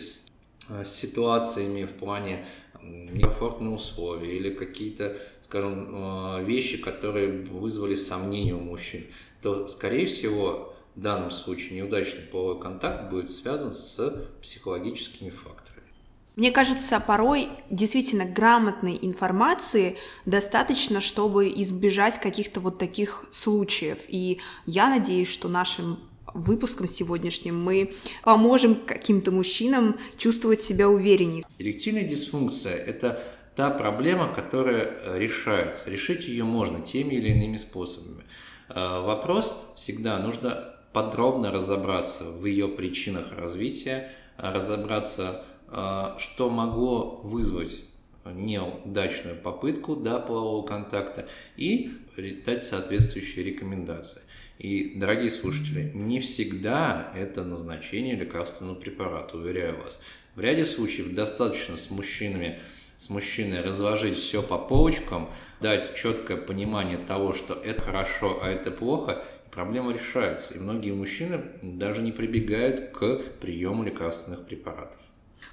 Э, 0.70 0.84
ситуациями 0.86 1.84
в 1.84 1.92
плане 1.92 2.46
некомфортных 2.82 3.74
условий 3.74 4.38
или 4.38 4.50
какие-то, 4.50 5.18
скажем, 5.42 5.90
э, 5.94 6.44
вещи, 6.46 6.78
которые 6.78 7.32
вызвали 7.32 7.96
сомнения 7.96 8.54
у 8.54 8.60
мужчин, 8.60 9.06
то, 9.42 9.68
скорее 9.68 10.06
всего, 10.06 10.73
в 10.96 11.02
данном 11.02 11.32
случае 11.32 11.78
неудачный 11.78 12.22
половой 12.22 12.60
контакт 12.60 13.10
будет 13.10 13.32
связан 13.32 13.74
с 13.74 14.28
психологическими 14.42 15.30
факторами. 15.30 15.74
Мне 16.36 16.52
кажется, 16.52 17.00
порой 17.00 17.50
действительно 17.70 18.26
грамотной 18.26 18.98
информации 19.02 19.98
достаточно, 20.26 21.00
чтобы 21.00 21.50
избежать 21.50 22.20
каких-то 22.20 22.60
вот 22.60 22.80
таких 22.80 23.26
случаев. 23.32 24.00
И 24.08 24.40
я 24.66 24.90
надеюсь, 24.90 25.30
что 25.30 25.48
нашим 25.48 26.00
выпуском 26.34 26.88
сегодняшним 26.88 27.62
мы 27.62 27.94
поможем 28.24 28.76
каким-то 28.76 29.32
мужчинам 29.32 30.00
чувствовать 30.18 30.62
себя 30.62 30.90
увереннее. 30.90 31.44
Эректильная 31.60 32.04
дисфункция– 32.04 32.76
это 32.78 33.22
та 33.56 33.70
проблема, 33.70 34.34
которая 34.34 34.86
э, 34.86 35.20
решается. 35.20 35.92
Решить 35.92 36.26
ее 36.26 36.44
можно 36.44 36.82
теми 36.82 37.14
или 37.14 37.30
иными 37.30 37.58
способами. 37.58 38.24
Э, 38.70 39.02
вопрос 39.02 39.56
всегда 39.76 40.18
нужно 40.18 40.73
подробно 40.94 41.52
разобраться 41.52 42.26
в 42.26 42.46
ее 42.46 42.68
причинах 42.68 43.32
развития, 43.32 44.12
разобраться, 44.38 45.44
э, 45.68 46.16
что 46.20 46.50
могло 46.50 47.22
вызвать 47.24 47.84
неудачную 48.26 49.36
попытку 49.36 49.96
до 49.96 50.20
полового 50.20 50.66
контакта 50.66 51.28
и 51.58 51.92
дать 52.46 52.64
соответствующие 52.64 53.44
рекомендации. 53.44 54.22
И, 54.60 54.94
дорогие 54.96 55.30
слушатели, 55.30 55.92
не 55.94 56.20
всегда 56.20 57.12
это 57.16 57.44
назначение 57.44 58.16
лекарственного 58.16 58.76
препарата, 58.76 59.36
уверяю 59.36 59.82
вас. 59.82 60.00
В 60.36 60.40
ряде 60.40 60.66
случаев 60.66 61.14
достаточно 61.14 61.76
с 61.76 61.90
мужчинами 61.90 62.60
с 63.04 63.10
мужчиной 63.10 63.62
разложить 63.62 64.18
все 64.18 64.42
по 64.42 64.58
полочкам, 64.58 65.30
дать 65.60 65.94
четкое 65.94 66.38
понимание 66.38 66.98
того, 66.98 67.34
что 67.34 67.54
это 67.54 67.82
хорошо, 67.82 68.40
а 68.42 68.50
это 68.50 68.72
плохо, 68.72 69.24
проблема 69.54 69.94
решается. 69.94 70.56
И 70.56 70.60
многие 70.60 70.92
мужчины 70.92 71.42
даже 71.62 72.02
не 72.02 72.12
прибегают 72.12 72.92
к 72.92 73.22
приему 73.40 73.84
лекарственных 73.84 74.46
препаратов. 74.46 75.00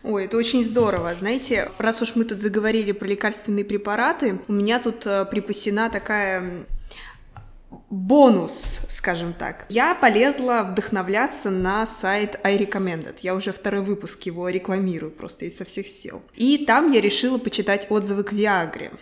Ой, 0.02 0.24
это 0.24 0.36
очень 0.36 0.64
здорово. 0.64 1.14
Знаете, 1.14 1.70
раз 1.78 2.00
уж 2.00 2.16
мы 2.16 2.24
тут 2.24 2.40
заговорили 2.40 2.92
про 2.92 3.06
лекарственные 3.06 3.64
препараты, 3.64 4.40
у 4.48 4.52
меня 4.52 4.78
тут 4.80 5.06
э, 5.06 5.26
припасена 5.26 5.90
такая 5.90 6.64
бонус, 7.90 8.82
скажем 8.88 9.34
так. 9.34 9.66
Я 9.68 9.94
полезла 9.94 10.62
вдохновляться 10.62 11.50
на 11.50 11.84
сайт 11.86 12.40
iRecommended. 12.44 13.18
Я 13.22 13.34
уже 13.34 13.52
второй 13.52 13.82
выпуск 13.82 14.22
его 14.22 14.48
рекламирую 14.48 15.10
просто 15.10 15.44
изо 15.46 15.64
всех 15.64 15.88
сил. 15.88 16.22
И 16.34 16.64
там 16.64 16.92
я 16.92 17.00
решила 17.00 17.38
почитать 17.38 17.90
отзывы 17.90 18.24
к 18.24 18.32
Виагре. 18.32 18.92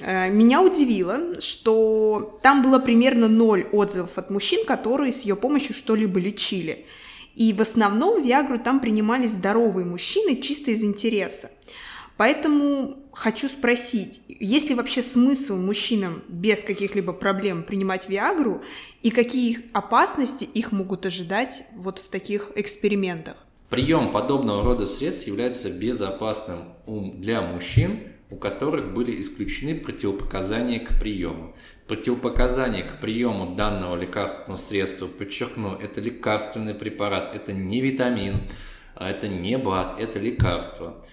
Э, 0.00 0.30
меня 0.30 0.62
удивило, 0.62 1.40
что 1.40 2.38
там 2.42 2.62
было 2.62 2.78
примерно 2.78 3.28
ноль 3.28 3.66
отзывов 3.72 4.16
от 4.16 4.30
мужчин, 4.30 4.64
которые 4.64 5.12
с 5.12 5.22
ее 5.22 5.36
помощью 5.36 5.74
что-либо 5.74 6.18
лечили. 6.18 6.86
И 7.34 7.52
в 7.52 7.60
основном 7.60 8.22
Виагру 8.22 8.58
там 8.58 8.80
принимали 8.80 9.26
здоровые 9.26 9.84
мужчины 9.84 10.40
чисто 10.40 10.70
из 10.70 10.84
интереса. 10.84 11.50
Поэтому 12.16 12.96
хочу 13.12 13.48
спросить, 13.48 14.22
есть 14.28 14.68
ли 14.68 14.76
вообще 14.76 15.02
смысл 15.02 15.56
мужчинам 15.56 16.22
без 16.28 16.62
каких-либо 16.62 17.12
проблем 17.12 17.64
принимать 17.64 18.08
Виагру 18.08 18.62
и 19.02 19.10
какие 19.10 19.58
опасности 19.72 20.44
их 20.44 20.70
могут 20.70 21.06
ожидать 21.06 21.64
вот 21.74 21.98
в 21.98 22.06
таких 22.08 22.52
экспериментах? 22.54 23.36
Прием 23.68 24.12
подобного 24.12 24.62
рода 24.62 24.86
средств 24.86 25.26
является 25.26 25.70
безопасным 25.70 26.68
для 26.86 27.42
мужчин, 27.42 27.98
у 28.30 28.36
которых 28.36 28.92
были 28.92 29.20
исключены 29.20 29.74
противопоказания 29.74 30.80
к 30.80 30.98
приему. 30.98 31.54
Противопоказания 31.86 32.82
к 32.82 33.00
приему 33.00 33.54
данного 33.54 33.96
лекарственного 33.96 34.56
средства, 34.56 35.06
подчеркну, 35.06 35.76
это 35.76 36.00
лекарственный 36.00 36.74
препарат, 36.74 37.34
это 37.34 37.52
не 37.52 37.80
витамин, 37.80 38.36
а 38.94 39.10
это 39.10 39.28
не 39.28 39.58
БАД, 39.58 40.00
это 40.00 40.18
лекарство. 40.18 41.04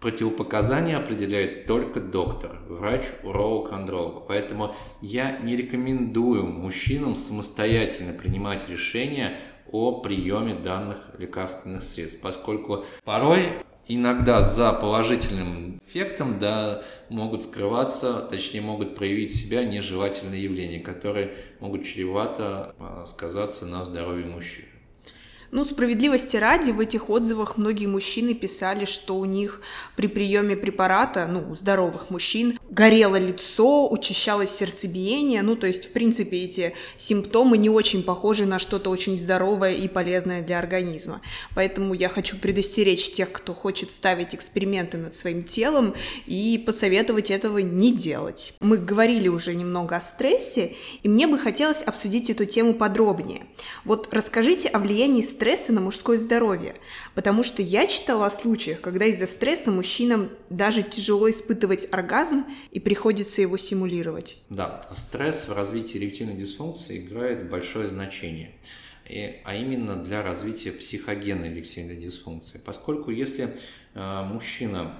Противопоказания 0.00 0.98
определяет 0.98 1.66
только 1.66 1.98
доктор, 1.98 2.60
врач, 2.68 3.04
уролог, 3.22 3.72
андролог. 3.72 4.26
Поэтому 4.28 4.74
я 5.00 5.38
не 5.38 5.56
рекомендую 5.56 6.46
мужчинам 6.46 7.14
самостоятельно 7.14 8.12
принимать 8.12 8.68
решения 8.68 9.38
о 9.72 10.00
приеме 10.00 10.54
данных 10.54 10.98
лекарственных 11.18 11.82
средств, 11.82 12.20
поскольку 12.20 12.84
порой 13.04 13.48
иногда 13.88 14.40
за 14.40 14.72
положительным 14.72 15.80
эффектом 15.86 16.38
да, 16.38 16.82
могут 17.08 17.44
скрываться, 17.44 18.20
точнее 18.20 18.62
могут 18.62 18.94
проявить 18.94 19.34
себя 19.34 19.64
нежелательные 19.64 20.42
явления, 20.42 20.80
которые 20.80 21.34
могут 21.60 21.84
чревато 21.84 22.74
а, 22.78 23.06
сказаться 23.06 23.66
на 23.66 23.84
здоровье 23.84 24.26
мужчины. 24.26 24.73
Ну, 25.54 25.64
справедливости 25.64 26.36
ради, 26.36 26.72
в 26.72 26.80
этих 26.80 27.08
отзывах 27.08 27.56
многие 27.58 27.86
мужчины 27.86 28.34
писали, 28.34 28.86
что 28.86 29.14
у 29.14 29.24
них 29.24 29.60
при 29.94 30.08
приеме 30.08 30.56
препарата, 30.56 31.28
ну, 31.30 31.48
у 31.48 31.54
здоровых 31.54 32.10
мужчин, 32.10 32.58
горело 32.70 33.14
лицо, 33.14 33.88
учащалось 33.88 34.50
сердцебиение, 34.50 35.42
ну, 35.42 35.54
то 35.54 35.68
есть, 35.68 35.84
в 35.84 35.92
принципе, 35.92 36.38
эти 36.38 36.74
симптомы 36.96 37.56
не 37.56 37.70
очень 37.70 38.02
похожи 38.02 38.46
на 38.46 38.58
что-то 38.58 38.90
очень 38.90 39.16
здоровое 39.16 39.74
и 39.74 39.86
полезное 39.86 40.42
для 40.42 40.58
организма. 40.58 41.20
Поэтому 41.54 41.94
я 41.94 42.08
хочу 42.08 42.36
предостеречь 42.36 43.12
тех, 43.12 43.30
кто 43.30 43.54
хочет 43.54 43.92
ставить 43.92 44.34
эксперименты 44.34 44.96
над 44.96 45.14
своим 45.14 45.44
телом 45.44 45.94
и 46.26 46.60
посоветовать 46.66 47.30
этого 47.30 47.58
не 47.58 47.92
делать. 47.92 48.54
Мы 48.58 48.76
говорили 48.76 49.28
уже 49.28 49.54
немного 49.54 49.94
о 49.94 50.00
стрессе, 50.00 50.74
и 51.04 51.08
мне 51.08 51.28
бы 51.28 51.38
хотелось 51.38 51.82
обсудить 51.82 52.28
эту 52.28 52.44
тему 52.44 52.74
подробнее. 52.74 53.46
Вот 53.84 54.08
расскажите 54.10 54.66
о 54.66 54.80
влиянии 54.80 55.22
стресса 55.22 55.43
на 55.72 55.80
мужское 55.80 56.16
здоровье, 56.16 56.74
потому 57.14 57.42
что 57.42 57.62
я 57.62 57.86
читала 57.86 58.26
о 58.26 58.30
случаях, 58.30 58.80
когда 58.80 59.04
из-за 59.06 59.26
стресса 59.26 59.70
мужчинам 59.70 60.30
даже 60.50 60.82
тяжело 60.82 61.28
испытывать 61.30 61.86
оргазм 61.90 62.44
и 62.70 62.80
приходится 62.80 63.42
его 63.42 63.56
симулировать. 63.56 64.38
Да, 64.50 64.82
стресс 64.94 65.48
в 65.48 65.52
развитии 65.52 65.98
эректильной 65.98 66.34
дисфункции 66.34 66.98
играет 66.98 67.48
большое 67.50 67.88
значение 67.88 68.52
и, 69.08 69.40
а 69.44 69.54
именно 69.54 69.96
для 69.96 70.22
развития 70.22 70.72
психогенной 70.72 71.52
эректильной 71.52 71.96
дисфункции. 71.96 72.60
Поскольку 72.64 73.10
если 73.10 73.56
э, 73.94 74.22
мужчина, 74.24 74.94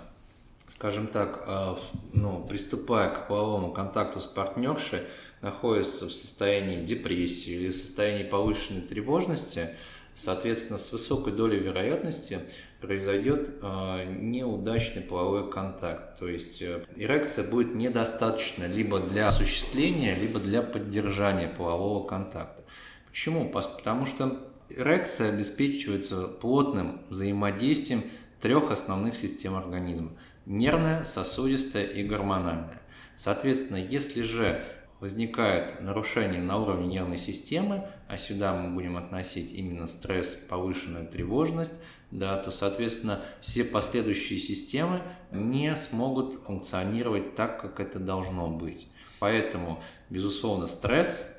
скажем 0.68 1.06
так, 1.06 1.44
э, 1.46 1.76
ну, 2.12 2.46
приступая 2.46 3.08
к 3.10 3.28
половому 3.28 3.72
контакту 3.72 4.20
с 4.20 4.26
партнершей, 4.26 5.00
находится 5.40 6.06
в 6.06 6.12
состоянии 6.12 6.84
депрессии 6.84 7.50
или 7.50 7.68
в 7.68 7.76
состоянии 7.76 8.24
повышенной 8.24 8.80
тревожности, 8.82 9.70
соответственно, 10.14 10.78
с 10.78 10.92
высокой 10.92 11.32
долей 11.32 11.58
вероятности 11.58 12.40
произойдет 12.80 13.50
э, 13.62 14.04
неудачный 14.04 15.02
половой 15.02 15.50
контакт. 15.50 16.18
То 16.18 16.28
есть 16.28 16.62
э, 16.62 16.84
эрекция 16.96 17.48
будет 17.48 17.74
недостаточна 17.74 18.64
либо 18.64 19.00
для 19.00 19.28
осуществления, 19.28 20.14
либо 20.14 20.38
для 20.40 20.62
поддержания 20.62 21.48
полового 21.48 22.06
контакта. 22.06 22.62
Почему? 23.06 23.48
Потому 23.48 24.06
что 24.06 24.38
эрекция 24.68 25.30
обеспечивается 25.30 26.28
плотным 26.28 27.02
взаимодействием 27.08 28.04
трех 28.40 28.70
основных 28.70 29.16
систем 29.16 29.56
организма– 29.56 30.12
нервная, 30.46 31.04
сосудистая 31.04 31.84
и 31.84 32.02
гормональная. 32.02 32.82
Соответственно, 33.14 33.78
если 33.78 34.22
же 34.22 34.62
возникает 35.04 35.82
нарушение 35.82 36.40
на 36.40 36.56
уровне 36.56 36.86
нервной 36.86 37.18
системы, 37.18 37.86
а 38.08 38.16
сюда 38.16 38.54
мы 38.54 38.74
будем 38.74 38.96
относить 38.96 39.52
именно 39.52 39.86
стресс, 39.86 40.34
повышенную 40.34 41.06
тревожность, 41.06 41.74
да, 42.10 42.38
то, 42.38 42.50
соответственно, 42.50 43.20
все 43.42 43.64
последующие 43.64 44.38
системы 44.38 45.02
не 45.30 45.76
смогут 45.76 46.42
функционировать 46.46 47.34
так, 47.34 47.60
как 47.60 47.80
это 47.80 47.98
должно 47.98 48.48
быть. 48.48 48.88
Поэтому, 49.18 49.82
безусловно, 50.08 50.66
стресс 50.66 51.30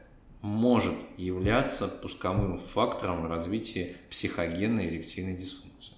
может 0.43 0.93
являться 1.17 1.87
пусковым 1.87 2.59
фактором 2.59 3.25
развития 3.25 3.95
психогенной 4.11 4.89
эректильной 4.89 5.35
дисфункции. 5.35 5.94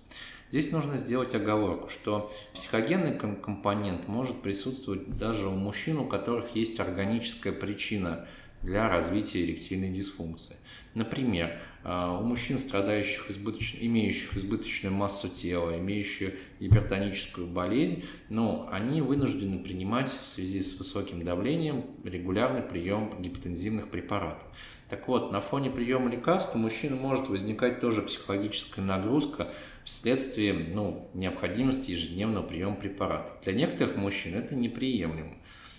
Здесь 0.50 0.72
нужно 0.72 0.98
сделать 0.98 1.36
оговорку, 1.36 1.90
что 1.90 2.32
психогенный 2.54 3.18
компонент 3.18 4.08
может 4.08 4.42
присутствовать 4.42 5.18
даже 5.18 5.50
у 5.50 5.56
мужчин, 5.56 6.00
у 6.00 6.06
которых 6.06 6.56
есть 6.56 6.80
органическая 6.80 7.52
причина 7.52 8.28
для 8.64 8.90
развития 8.90 9.44
эректильной 9.44 9.90
дисфункции. 9.90 10.58
Например, 10.94 11.60
а, 11.84 12.18
у 12.18 12.24
мужчин, 12.24 12.58
страдающих 12.58 13.30
избыточ... 13.30 13.76
имеющих 13.80 14.36
избыточную 14.36 14.94
массу 14.94 15.30
тела, 15.30 15.78
имеющих 15.78 16.34
гипертоническую 16.60 17.48
болезнь, 17.48 18.04
ну, 18.30 18.68
они 18.72 19.02
вынуждены 19.02 19.60
принимать 19.60 20.10
в 20.10 20.28
связи 20.28 20.62
с 20.62 20.78
высоким 20.78 21.24
давлением 21.24 21.86
регулярный 22.04 22.62
прием 22.62 23.22
гипотензивных 23.22 23.90
препаратов. 23.90 24.48
Так 24.90 25.08
вот, 25.08 25.32
на 25.32 25.42
фоне 25.42 25.70
приема 25.70 26.10
лекарств 26.10 26.56
у 26.56 26.58
мужчины 26.58 26.96
может 26.96 27.28
возникать 27.28 27.80
тоже 27.82 28.02
психологическая 28.02 28.84
нагрузка 28.84 29.54
вследствие 29.84 30.54
ну, 30.54 31.10
необходимости 31.14 31.92
ежедневного 31.92 32.44
приема 32.44 32.76
препаратов. 32.76 33.36
Для 33.44 33.54
некоторых 33.54 33.98
мужчин 33.98 34.36
это 34.36 34.56
неприемлемо. 34.56 35.36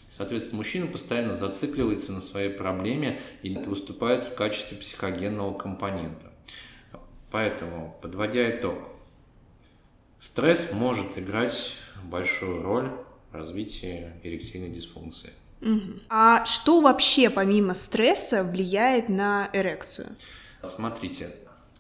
Соответственно, 0.09 0.59
мужчина 0.59 0.87
постоянно 0.87 1.35
зацикливается 1.35 2.13
на 2.13 2.21
своей 2.21 2.51
проблеме 2.51 3.21
и 3.43 3.55
выступает 3.55 4.25
в 4.25 4.35
качестве 4.35 4.79
психогенного 4.79 5.57
компонента. 5.57 6.33
Поэтому, 7.31 7.97
подводя 8.01 8.51
итог, 8.51 8.79
стресс 10.19 10.73
может 10.73 11.19
играть 11.19 11.75
большую 12.03 12.63
роль 12.63 12.91
в 13.31 13.35
развитии 13.35 14.13
эректильной 14.23 14.71
дисфункции. 14.71 15.33
Угу. 15.61 16.01
А 16.09 16.47
что 16.47 16.81
вообще 16.81 17.29
помимо 17.29 17.75
стресса 17.75 18.45
влияет 18.45 19.09
на 19.09 19.51
эрекцию? 19.53 20.09
Смотрите, 20.63 21.31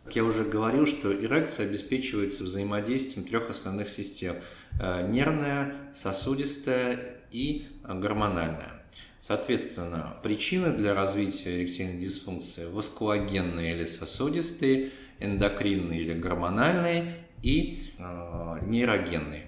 как 0.04 0.16
я 0.16 0.24
уже 0.24 0.44
говорил, 0.44 0.86
что 0.86 1.12
эрекция 1.12 1.66
обеспечивается 1.66 2.44
взаимодействием 2.44 3.26
трех 3.26 3.48
основных 3.48 3.88
систем. 3.88 4.36
Э, 4.80 5.06
нервная, 5.08 5.74
сосудистая 5.94 7.18
и 7.30 7.68
гормональная. 7.94 8.82
Соответственно, 9.18 10.16
причины 10.22 10.72
для 10.72 10.94
развития 10.94 11.56
эректильной 11.56 11.98
дисфункции– 11.98 12.66
васкулогенные 12.72 13.74
или 13.74 13.84
сосудистые, 13.84 14.90
эндокринные 15.18 16.00
или 16.00 16.14
гормональные 16.14 17.16
и 17.42 17.82
э, 17.98 18.58
нейрогенные. 18.62 19.46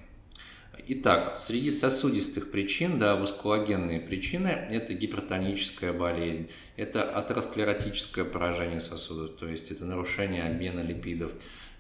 Итак, 0.93 1.39
среди 1.39 1.71
сосудистых 1.71 2.51
причин, 2.51 2.99
да, 2.99 3.15
васкулогенные 3.15 4.01
причины– 4.01 4.49
это 4.71 4.93
гипертоническая 4.93 5.93
болезнь, 5.93 6.51
это 6.77 7.05
атеросклеротическое 7.05 8.25
поражение 8.25 8.81
сосудов, 8.81 9.37
то 9.37 9.47
есть 9.47 9.71
это 9.71 9.85
нарушение 9.85 10.43
обмена 10.43 10.81
липидов, 10.81 11.31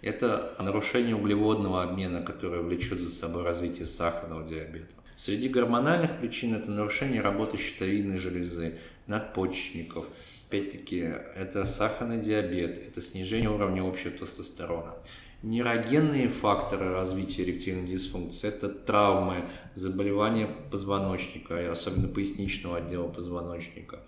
это 0.00 0.54
нарушение 0.60 1.16
углеводного 1.16 1.82
обмена, 1.82 2.22
которое 2.22 2.62
влечет 2.62 3.00
за 3.00 3.10
собой 3.10 3.42
развитие 3.42 3.84
сахарного 3.84 4.46
диабета. 4.46 4.94
Среди 5.20 5.50
гормональных 5.50 6.18
причин 6.18 6.54
это 6.54 6.70
нарушение 6.70 7.20
работы 7.20 7.58
щитовидной 7.58 8.16
железы, 8.16 8.78
надпочечников. 9.06 10.06
Опять-таки, 10.48 11.12
это 11.36 11.66
сахарный 11.66 12.22
диабет, 12.22 12.78
это 12.78 13.02
снижение 13.02 13.50
уровня 13.50 13.86
общего 13.86 14.12
тестостерона. 14.12 14.94
Нейрогенные 15.42 16.28
факторы 16.28 16.94
развития 16.94 17.42
эректильной 17.42 17.86
дисфункции– 17.86 18.48
это 18.48 18.70
травмы, 18.70 19.44
заболевания 19.74 20.46
позвоночника, 20.70 21.60
и 21.60 21.66
особенно 21.66 22.08
поясничного 22.08 22.78
отдела 22.78 23.06
позвоночника. 23.06 24.00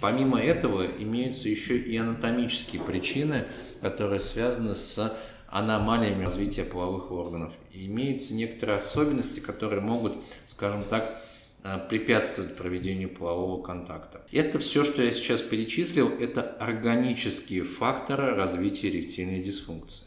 Помимо 0.00 0.40
этого 0.40 0.86
имеются 0.86 1.50
еще 1.50 1.76
и 1.76 1.94
анатомические 1.98 2.82
причины, 2.82 3.44
которые 3.82 4.20
связаны 4.20 4.74
с 4.74 5.14
аномалиями 5.54 6.24
развития 6.24 6.64
половых 6.64 7.12
органов. 7.12 7.52
И 7.72 7.86
имеются 7.86 8.34
некоторые 8.34 8.76
особенности, 8.76 9.38
которые 9.38 9.80
могут, 9.80 10.16
скажем 10.46 10.82
так, 10.82 11.22
э, 11.62 11.78
препятствовать 11.88 12.56
проведению 12.56 13.08
полового 13.08 13.62
контакта. 13.62 14.26
Это 14.32 14.58
все, 14.58 14.82
что 14.82 15.00
я 15.00 15.12
сейчас 15.12 15.42
перечислил, 15.42 16.08
это 16.08 16.42
органические 16.42 17.62
факторы 17.62 18.34
развития 18.34 18.88
эректильной 18.88 19.40
дисфункции. 19.40 20.06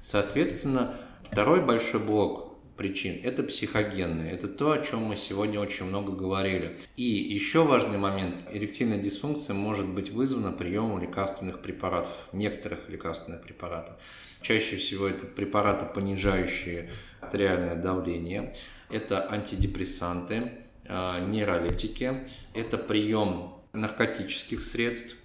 Соответственно, 0.00 0.96
второй 1.30 1.64
большой 1.64 2.00
блок 2.00 2.47
причин– 2.78 3.20
это 3.24 3.42
психогенные. 3.42 4.32
Это 4.32 4.48
то, 4.48 4.70
о 4.70 4.78
чем 4.78 5.02
мы 5.02 5.16
сегодня 5.16 5.60
очень 5.60 5.84
много 5.84 6.12
говорили. 6.12 6.78
И 6.96 7.02
еще 7.02 7.64
важный 7.64 7.98
момент– 7.98 8.36
эректильная 8.50 8.98
дисфункция 8.98 9.52
может 9.52 9.86
быть 9.88 10.10
вызвана 10.10 10.52
приемом 10.52 11.00
лекарственных 11.00 11.60
препаратов, 11.60 12.12
некоторых 12.32 12.88
лекарственных 12.88 13.42
препаратов. 13.42 13.96
Чаще 14.40 14.76
всего 14.76 15.08
это 15.08 15.26
препараты, 15.26 15.84
понижающие 15.84 16.88
артериальное 17.20 17.74
давление, 17.74 18.54
это 18.90 19.30
антидепрессанты, 19.30 20.52
а, 20.86 21.20
нейролептики, 21.20 22.24
это 22.54 22.78
прием 22.78 23.54
наркотических 23.72 24.62
средств. 24.62 25.16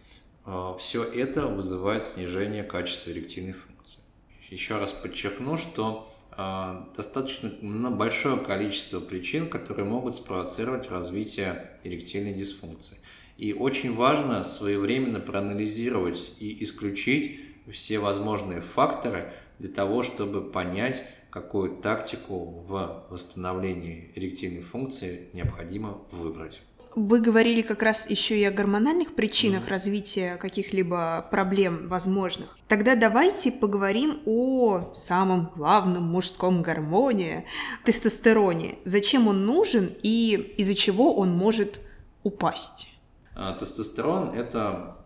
А, 0.45 0.75
Все 0.77 1.03
это 1.03 1.47
вызывает 1.47 2.03
снижение 2.03 2.63
качества 2.63 3.11
эректильной 3.11 3.53
функции. 3.53 3.99
Еще 4.49 4.77
раз 4.77 4.91
подчеркну, 4.91 5.57
что 5.57 6.12
достаточно 6.95 7.91
большое 7.91 8.37
количество 8.37 8.99
причин, 8.99 9.49
которые 9.49 9.85
могут 9.85 10.15
спровоцировать 10.15 10.89
развитие 10.89 11.71
эректильной 11.83 12.33
дисфункции. 12.33 12.97
И 13.37 13.53
очень 13.53 13.95
важно 13.95 14.43
своевременно 14.43 15.19
проанализировать 15.19 16.33
и 16.39 16.63
исключить 16.63 17.39
все 17.71 17.99
возможные 17.99 18.61
факторы 18.61 19.31
для 19.59 19.69
того, 19.69 20.03
чтобы 20.03 20.49
понять, 20.49 21.05
какую 21.29 21.77
тактику 21.77 22.63
в 22.67 23.05
восстановлении 23.09 24.11
эректильной 24.15 24.61
функции 24.61 25.29
необходимо 25.33 26.01
выбрать. 26.11 26.61
Вы 26.95 27.19
говорили 27.19 27.61
как 27.61 27.81
раз 27.81 28.09
еще 28.09 28.37
и 28.37 28.43
о 28.43 28.51
гормональных 28.51 29.15
причинах 29.15 29.65
mm-hmm. 29.65 29.69
развития 29.69 30.37
каких-либо 30.37 31.27
проблем 31.31 31.87
возможных. 31.87 32.57
Тогда 32.67 32.95
давайте 32.95 33.51
поговорим 33.51 34.21
о 34.25 34.93
самом 34.93 35.51
главном 35.55 36.03
мужском 36.03 36.61
гормоне– 36.61 37.45
тестостероне. 37.85 38.77
Зачем 38.85 39.27
он 39.27 39.45
нужен 39.45 39.91
и 40.03 40.55
из-за 40.57 40.75
чего 40.75 41.15
он 41.15 41.31
может 41.31 41.81
упасть? 42.23 42.89
А, 43.35 43.53
тестостерон– 43.53 44.29
это 44.35 44.97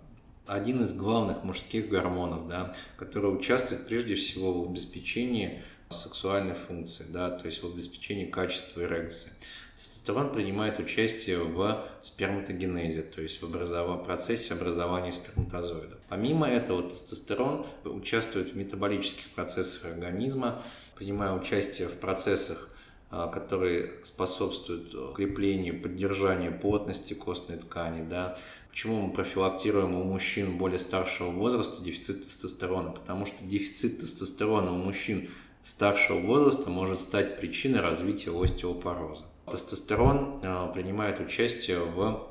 один 0.45 0.81
из 0.81 0.93
главных 0.93 1.43
мужских 1.43 1.89
гормонов, 1.89 2.47
да, 2.47 2.73
который 2.97 3.33
участвует 3.33 3.87
прежде 3.87 4.15
всего 4.15 4.61
в 4.61 4.69
обеспечении 4.69 5.61
сексуальной 5.89 6.55
функции, 6.55 7.05
да, 7.09 7.29
то 7.29 7.45
есть 7.45 7.63
в 7.63 7.67
обеспечении 7.67 8.25
качества 8.25 8.81
эрекции. 8.81 9.31
Тестостерон 9.77 10.31
принимает 10.31 10.79
участие 10.79 11.43
в 11.43 11.87
сперматогенезе, 12.01 13.03
то 13.03 13.21
есть 13.21 13.39
в 13.39 13.45
образов... 13.45 14.03
процессе 14.05 14.55
образования 14.55 15.11
сперматозоидов. 15.11 15.99
Помимо 16.09 16.47
этого, 16.47 16.89
тестостерон 16.89 17.67
участвует 17.85 18.53
в 18.53 18.57
метаболических 18.57 19.29
процессах 19.35 19.85
организма, 19.85 20.63
принимая 20.95 21.31
участие 21.33 21.89
в 21.89 21.93
процессах 21.99 22.71
а, 23.09 23.27
которые 23.27 23.91
способствуют 24.03 24.93
укреплению, 24.93 25.81
поддержанию 25.81 26.59
плотности 26.59 27.13
костной 27.13 27.57
ткани. 27.57 28.03
Да. 28.03 28.37
Почему 28.69 28.99
мы 28.99 29.13
профилактируем 29.13 29.95
у 29.95 30.03
мужчин 30.03 30.57
более 30.57 30.79
старшего 30.79 31.29
возраста 31.29 31.81
дефицит 31.81 32.25
тестостерона? 32.25 32.91
Потому 32.91 33.25
что 33.25 33.45
дефицит 33.45 34.01
тестостерона 34.01 34.73
у 34.73 34.75
мужчин 34.75 35.29
старшего 35.63 36.19
возраста 36.19 36.69
может 36.69 36.99
стать 36.99 37.39
причиной 37.39 37.79
развития 37.79 38.31
остеопороза. 38.31 39.23
Тестостерон 39.49 40.41
э, 40.43 40.71
принимает 40.73 41.21
участие 41.21 41.79
в 41.79 42.27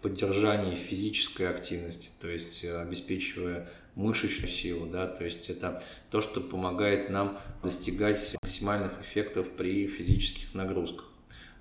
поддержании 0.00 0.74
физической 0.74 1.48
активности, 1.48 2.12
то 2.20 2.28
есть 2.28 2.64
э, 2.64 2.80
обеспечивая 2.80 3.68
мышечную 3.94 4.50
силу, 4.50 4.86
да, 4.86 5.06
то 5.06 5.24
есть 5.24 5.50
это 5.50 5.82
то, 6.10 6.20
что 6.20 6.40
помогает 6.40 7.10
нам 7.10 7.38
достигать 7.62 8.34
максимальных 8.42 9.00
эффектов 9.02 9.50
при 9.56 9.86
физических 9.86 10.54
нагрузках, 10.54 11.04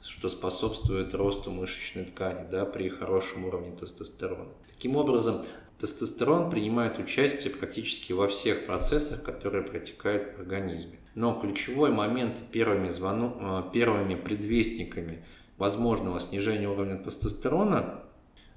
что 0.01 0.29
способствует 0.29 1.13
росту 1.13 1.51
мышечной 1.51 2.05
ткани, 2.05 2.47
да, 2.49 2.65
при 2.65 2.89
хорошем 2.89 3.45
уровне 3.45 3.75
тестостерона. 3.75 4.49
Таким 4.73 4.95
образом, 4.95 5.43
тестостерон 5.79 6.49
принимает 6.49 6.97
участие 6.97 7.53
практически 7.53 8.13
во 8.13 8.29
всех 8.29 8.65
процессах, 8.65 9.21
которые 9.23 9.63
протекают 9.63 10.37
в 10.37 10.41
организме. 10.41 10.97
Но 11.15 11.39
ключевой 11.39 11.91
момент 11.91 12.39
первыми, 12.51 12.89
звону, 12.89 13.37
э, 13.39 13.71
первыми 13.71 14.15
предвестниками 14.15 15.23
возможного 15.57 16.19
снижения 16.19 16.67
уровня 16.67 16.97
тестостерона 16.97 18.01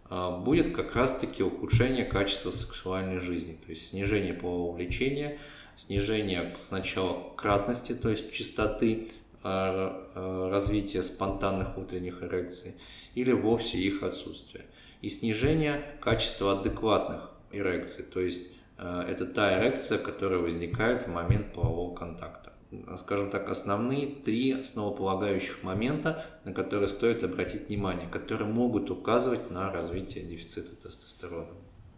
э, 0.09 0.39
будет 0.43 0.75
как 0.75 0.97
раз-таки 0.97 1.43
ухудшение 1.43 2.07
качества 2.07 2.51
сексуальной 2.51 3.21
жизни, 3.21 3.59
то 3.65 3.71
есть 3.71 3.89
снижение 3.89 4.33
полового 4.33 4.75
влечения, 4.75 5.39
снижение 5.77 6.55
сначала 6.59 7.35
кратности, 7.37 7.95
то 7.95 8.09
есть 8.09 8.33
частоты 8.33 9.09
э, 9.45 10.49
развития 10.51 11.03
спонтанных 11.03 11.77
утренних 11.77 12.23
эрекций 12.23 12.75
или 13.15 13.33
вовсе 13.33 13.79
их 13.79 14.03
отсутствие. 14.03 14.65
И 15.03 15.11
снижение 15.11 15.85
качества 16.01 16.59
адекватных 16.59 17.31
эрекций, 17.53 18.05
то 18.05 18.21
есть 18.21 18.51
это 18.79 19.27
та 19.27 19.59
эрекция, 19.59 19.99
которая 19.99 20.41
возникает 20.41 21.03
в 21.03 21.09
момент 21.09 21.53
полового 21.53 21.95
контакта 21.95 22.53
скажем 22.97 23.31
так, 23.31 23.49
основные 23.49 24.07
три 24.07 24.53
основополагающих 24.53 25.63
момента, 25.63 26.25
на 26.45 26.53
которые 26.53 26.89
стоит 26.89 27.23
обратить 27.23 27.69
внимание, 27.69 28.09
которые 28.09 28.49
могут 28.49 28.91
указывать 28.91 29.51
на 29.51 29.73
развитие 29.73 30.25
дефицита 30.25 30.75
тестостерона. 30.75 31.49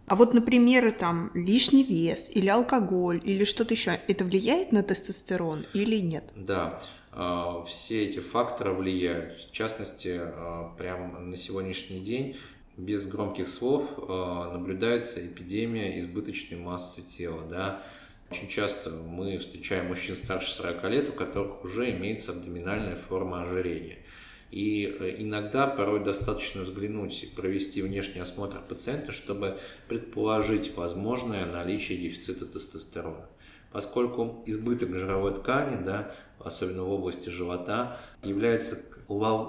А 0.07 0.17
вот, 0.17 0.33
например, 0.33 0.91
там 0.93 1.31
лишний 1.35 1.85
вес 1.85 2.31
или 2.31 2.49
алкоголь 2.49 3.21
или 3.23 3.45
что-то 3.45 3.75
еще, 3.75 4.01
это 4.09 4.25
влияет 4.25 4.73
на 4.73 4.83
тестостерон 4.83 5.67
или 5.75 6.01
нет? 6.01 6.25
Да, 6.35 6.81
а, 7.13 7.63
все 7.67 8.05
эти 8.05 8.19
факторы 8.19 8.73
влияют. 8.73 9.39
В 9.39 9.53
частности, 9.53 10.19
а, 10.19 10.75
прямо 10.79 11.19
на 11.19 11.37
сегодняшний 11.37 12.01
день 12.01 12.37
без 12.79 13.07
громких 13.09 13.49
слов 13.49 13.91
а, 13.97 14.53
наблюдается 14.53 15.27
эпидемия 15.27 15.99
избыточной 15.99 16.57
массы 16.57 17.03
тела. 17.03 17.43
Да? 17.43 17.83
Очень 18.31 18.49
часто 18.49 18.91
мы 18.91 19.39
встречаем 19.39 19.87
мужчин 19.87 20.15
старше 20.15 20.53
40 20.55 20.85
лет, 20.85 21.09
у 21.09 21.13
которых 21.13 21.65
уже 21.65 21.91
имеется 21.91 22.33
абдоминальная 22.33 22.97
форма 22.97 23.43
ожирения. 23.43 23.99
И 24.51 24.97
э, 24.99 25.17
иногда 25.19 25.67
порой 25.67 26.03
достаточно 26.03 26.63
взглянуть 26.63 27.23
и 27.23 27.27
провести 27.27 27.83
внешний 27.83 28.21
осмотр 28.21 28.61
пациента, 28.67 29.13
чтобы 29.13 29.59
предположить 29.89 30.75
возможное 30.75 31.45
наличие 31.47 31.99
дефицита 31.99 32.47
тестостерона. 32.47 33.29
Поскольку 33.73 34.43
избыток 34.47 34.95
жировой 34.95 35.35
ткани, 35.35 35.83
да, 35.85 36.11
особенно 36.39 36.85
в 36.85 36.91
области 36.91 37.29
живота, 37.29 37.99
является, 38.23 38.79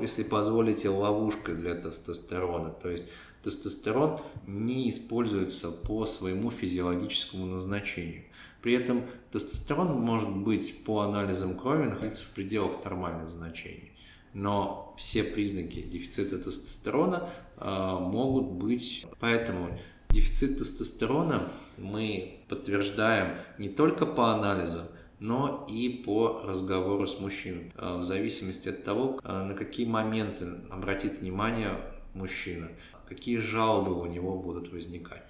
если 0.02 0.24
позволите, 0.24 0.90
ловушкой 0.90 1.56
для 1.56 1.76
тестостерона. 1.76 2.70
То 2.70 2.90
есть 2.90 3.06
тестостерон 3.44 4.20
не 4.46 4.90
используется 4.90 5.72
по 5.72 6.06
своему 6.06 6.52
физиологическому 6.52 7.46
назначению. 7.46 8.24
При 8.62 8.74
этом 8.74 9.06
тестостерон 9.32 10.00
может 10.02 10.30
быть 10.30 10.84
по 10.84 11.02
анализам 11.02 11.58
крови 11.58 11.86
находиться 11.86 12.26
в 12.26 12.30
пределах 12.30 12.84
нормальных 12.84 13.30
значений. 13.30 13.94
Но 14.34 14.94
все 14.98 15.24
признаки 15.24 15.82
дефицита 15.82 16.38
тестостерона 16.38 17.30
э, 17.58 17.98
могут 18.00 18.52
быть. 18.52 19.06
Поэтому 19.20 19.78
дефицит 20.10 20.58
тестостерона 20.58 21.48
мы 21.78 22.40
подтверждаем 22.48 23.36
не 23.58 23.70
только 23.70 24.06
по 24.06 24.32
анализам, 24.32 24.88
но 25.20 25.68
и 25.70 26.02
по 26.06 26.44
разговору 26.46 27.06
с 27.06 27.20
мужчиной, 27.20 27.74
э, 27.76 27.98
в 27.98 28.04
зависимости 28.04 28.70
от 28.70 28.84
того, 28.84 29.20
э, 29.24 29.44
на 29.44 29.54
какие 29.54 29.86
моменты 29.86 30.62
обратит 30.70 31.20
внимание 31.20 31.74
мужчина, 32.14 32.70
какие 33.08 33.38
жалобы 33.38 34.00
у 34.00 34.06
него 34.06 34.38
будут 34.40 34.72
возникать. 34.72 35.24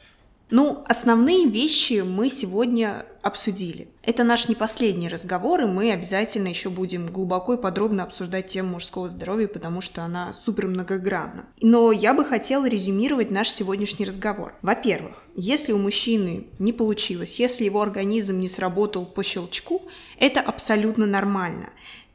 Ну, 0.51 0.83
основные 0.88 1.47
вещи 1.47 2.01
мы 2.01 2.29
сегодня 2.29 3.05
обсудили. 3.21 3.88
Это 4.01 4.23
наш 4.23 4.47
не 4.47 4.55
последний 4.55 5.07
разговор, 5.07 5.62
и 5.62 5.65
мы 5.65 5.91
обязательно 5.91 6.47
еще 6.47 6.69
будем 6.69 7.05
глубоко 7.07 7.53
и 7.53 7.62
подробно 7.62 8.03
обсуждать 8.03 8.47
тему 8.47 8.69
мужского 8.71 9.09
здоровья, 9.09 9.47
потому 9.47 9.81
что 9.81 10.01
она 10.03 10.33
супер 10.33 10.67
многогранна. 10.67 11.45
Но 11.62 11.91
я 11.91 12.15
бы 12.15 12.25
хотела 12.25 12.67
резюмировать 12.67 13.29
наш 13.29 13.49
сегодняшний 13.49 14.05
разговор. 14.05 14.55
Во-первых, 14.63 15.23
если 15.35 15.71
у 15.71 15.77
мужчины 15.77 16.47
не 16.57 16.73
получилось, 16.73 17.39
если 17.39 17.65
его 17.65 17.81
организм 17.81 18.39
не 18.39 18.49
сработал 18.49 19.05
по 19.05 19.23
щелчку, 19.23 19.83
это 20.17 20.41
абсолютно 20.41 21.05
нормально. 21.05 21.69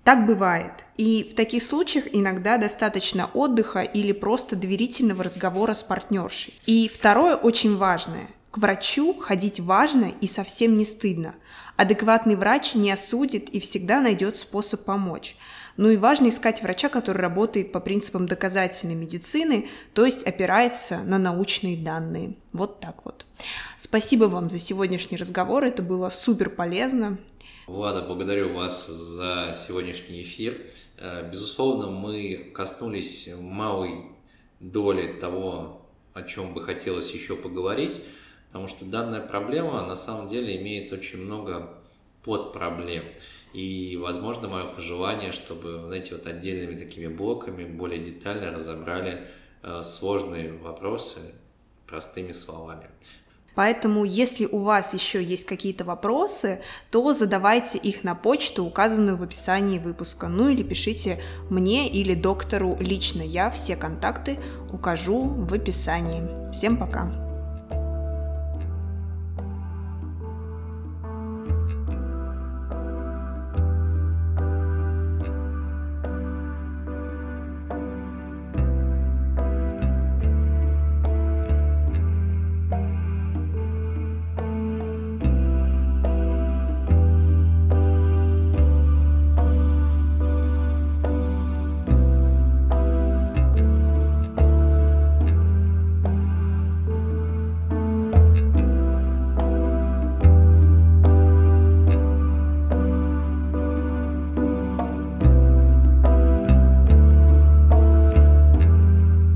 Так 0.04 0.26
бывает. 0.26 0.84
И 0.98 1.26
в 1.30 1.34
таких 1.34 1.62
случаях 1.62 2.04
иногда 2.12 2.58
достаточно 2.58 3.30
отдыха 3.32 3.80
или 3.80 4.12
просто 4.12 4.54
доверительного 4.54 5.24
разговора 5.24 5.72
с 5.72 5.82
партнершей. 5.82 6.54
И 6.66 6.88
второе 6.92 7.36
очень 7.36 7.76
важное. 7.76 8.28
К 8.50 8.58
врачу 8.58 9.14
ходить 9.14 9.60
важно 9.60 10.12
и 10.20 10.26
совсем 10.26 10.76
не 10.76 10.84
стыдно. 10.84 11.34
Адекватный 11.76 12.36
врач 12.36 12.74
не 12.74 12.92
осудит 12.92 13.48
и 13.48 13.58
всегда 13.58 14.00
найдет 14.00 14.36
способ 14.36 14.84
помочь. 14.84 15.36
Ну 15.76 15.90
и 15.90 15.96
важно 15.96 16.28
искать 16.28 16.62
врача, 16.62 16.88
который 16.88 17.18
работает 17.18 17.72
по 17.72 17.80
принципам 17.80 18.28
доказательной 18.28 18.94
медицины, 18.94 19.68
то 19.92 20.04
есть 20.04 20.22
опирается 20.24 20.98
на 20.98 21.18
научные 21.18 21.76
данные. 21.76 22.36
Вот 22.52 22.78
так 22.78 23.04
вот. 23.04 23.26
Спасибо 23.76 24.26
вам 24.26 24.50
за 24.50 24.60
сегодняшний 24.60 25.16
разговор, 25.16 25.64
это 25.64 25.82
было 25.82 26.10
супер 26.10 26.50
полезно. 26.50 27.18
Влада, 27.66 28.02
благодарю 28.02 28.52
вас 28.52 28.86
за 28.88 29.54
сегодняшний 29.54 30.20
эфир. 30.22 30.60
Э, 30.98 31.26
безусловно, 31.30 31.90
мы 31.90 32.50
коснулись 32.54 33.30
малой 33.40 34.04
доли 34.60 35.14
того, 35.18 35.80
о 36.12 36.24
чем 36.24 36.52
бы 36.52 36.62
хотелось 36.62 37.10
еще 37.12 37.36
поговорить, 37.36 38.02
потому 38.48 38.68
что 38.68 38.84
данная 38.84 39.22
проблема 39.22 39.82
на 39.86 39.96
самом 39.96 40.28
деле 40.28 40.60
имеет 40.60 40.92
очень 40.92 41.20
много 41.20 41.82
подпроблем. 42.22 43.04
И, 43.54 43.96
возможно, 43.98 44.46
мое 44.46 44.66
пожелание, 44.66 45.32
чтобы, 45.32 45.84
знаете, 45.86 46.16
вот 46.16 46.26
отдельными 46.26 46.78
такими 46.78 47.06
блоками 47.06 47.64
более 47.64 47.98
детально 47.98 48.50
разобрали 48.50 49.26
э, 49.62 49.82
сложные 49.82 50.52
вопросы 50.52 51.34
простыми 51.86 52.32
словами. 52.32 52.90
Поэтому, 53.54 54.04
если 54.04 54.46
у 54.46 54.58
вас 54.58 54.94
еще 54.94 55.22
есть 55.22 55.46
какие-то 55.46 55.84
вопросы, 55.84 56.60
то 56.90 57.12
задавайте 57.12 57.78
их 57.78 58.04
на 58.04 58.14
почту, 58.14 58.64
указанную 58.64 59.16
в 59.16 59.22
описании 59.22 59.78
выпуска. 59.78 60.28
Ну 60.28 60.48
или 60.48 60.62
пишите 60.62 61.20
мне 61.50 61.88
или 61.88 62.14
доктору 62.14 62.76
лично. 62.80 63.22
Я 63.22 63.50
все 63.50 63.76
контакты 63.76 64.38
укажу 64.72 65.22
в 65.22 65.52
описании. 65.54 66.50
Всем 66.52 66.76
пока! 66.76 67.23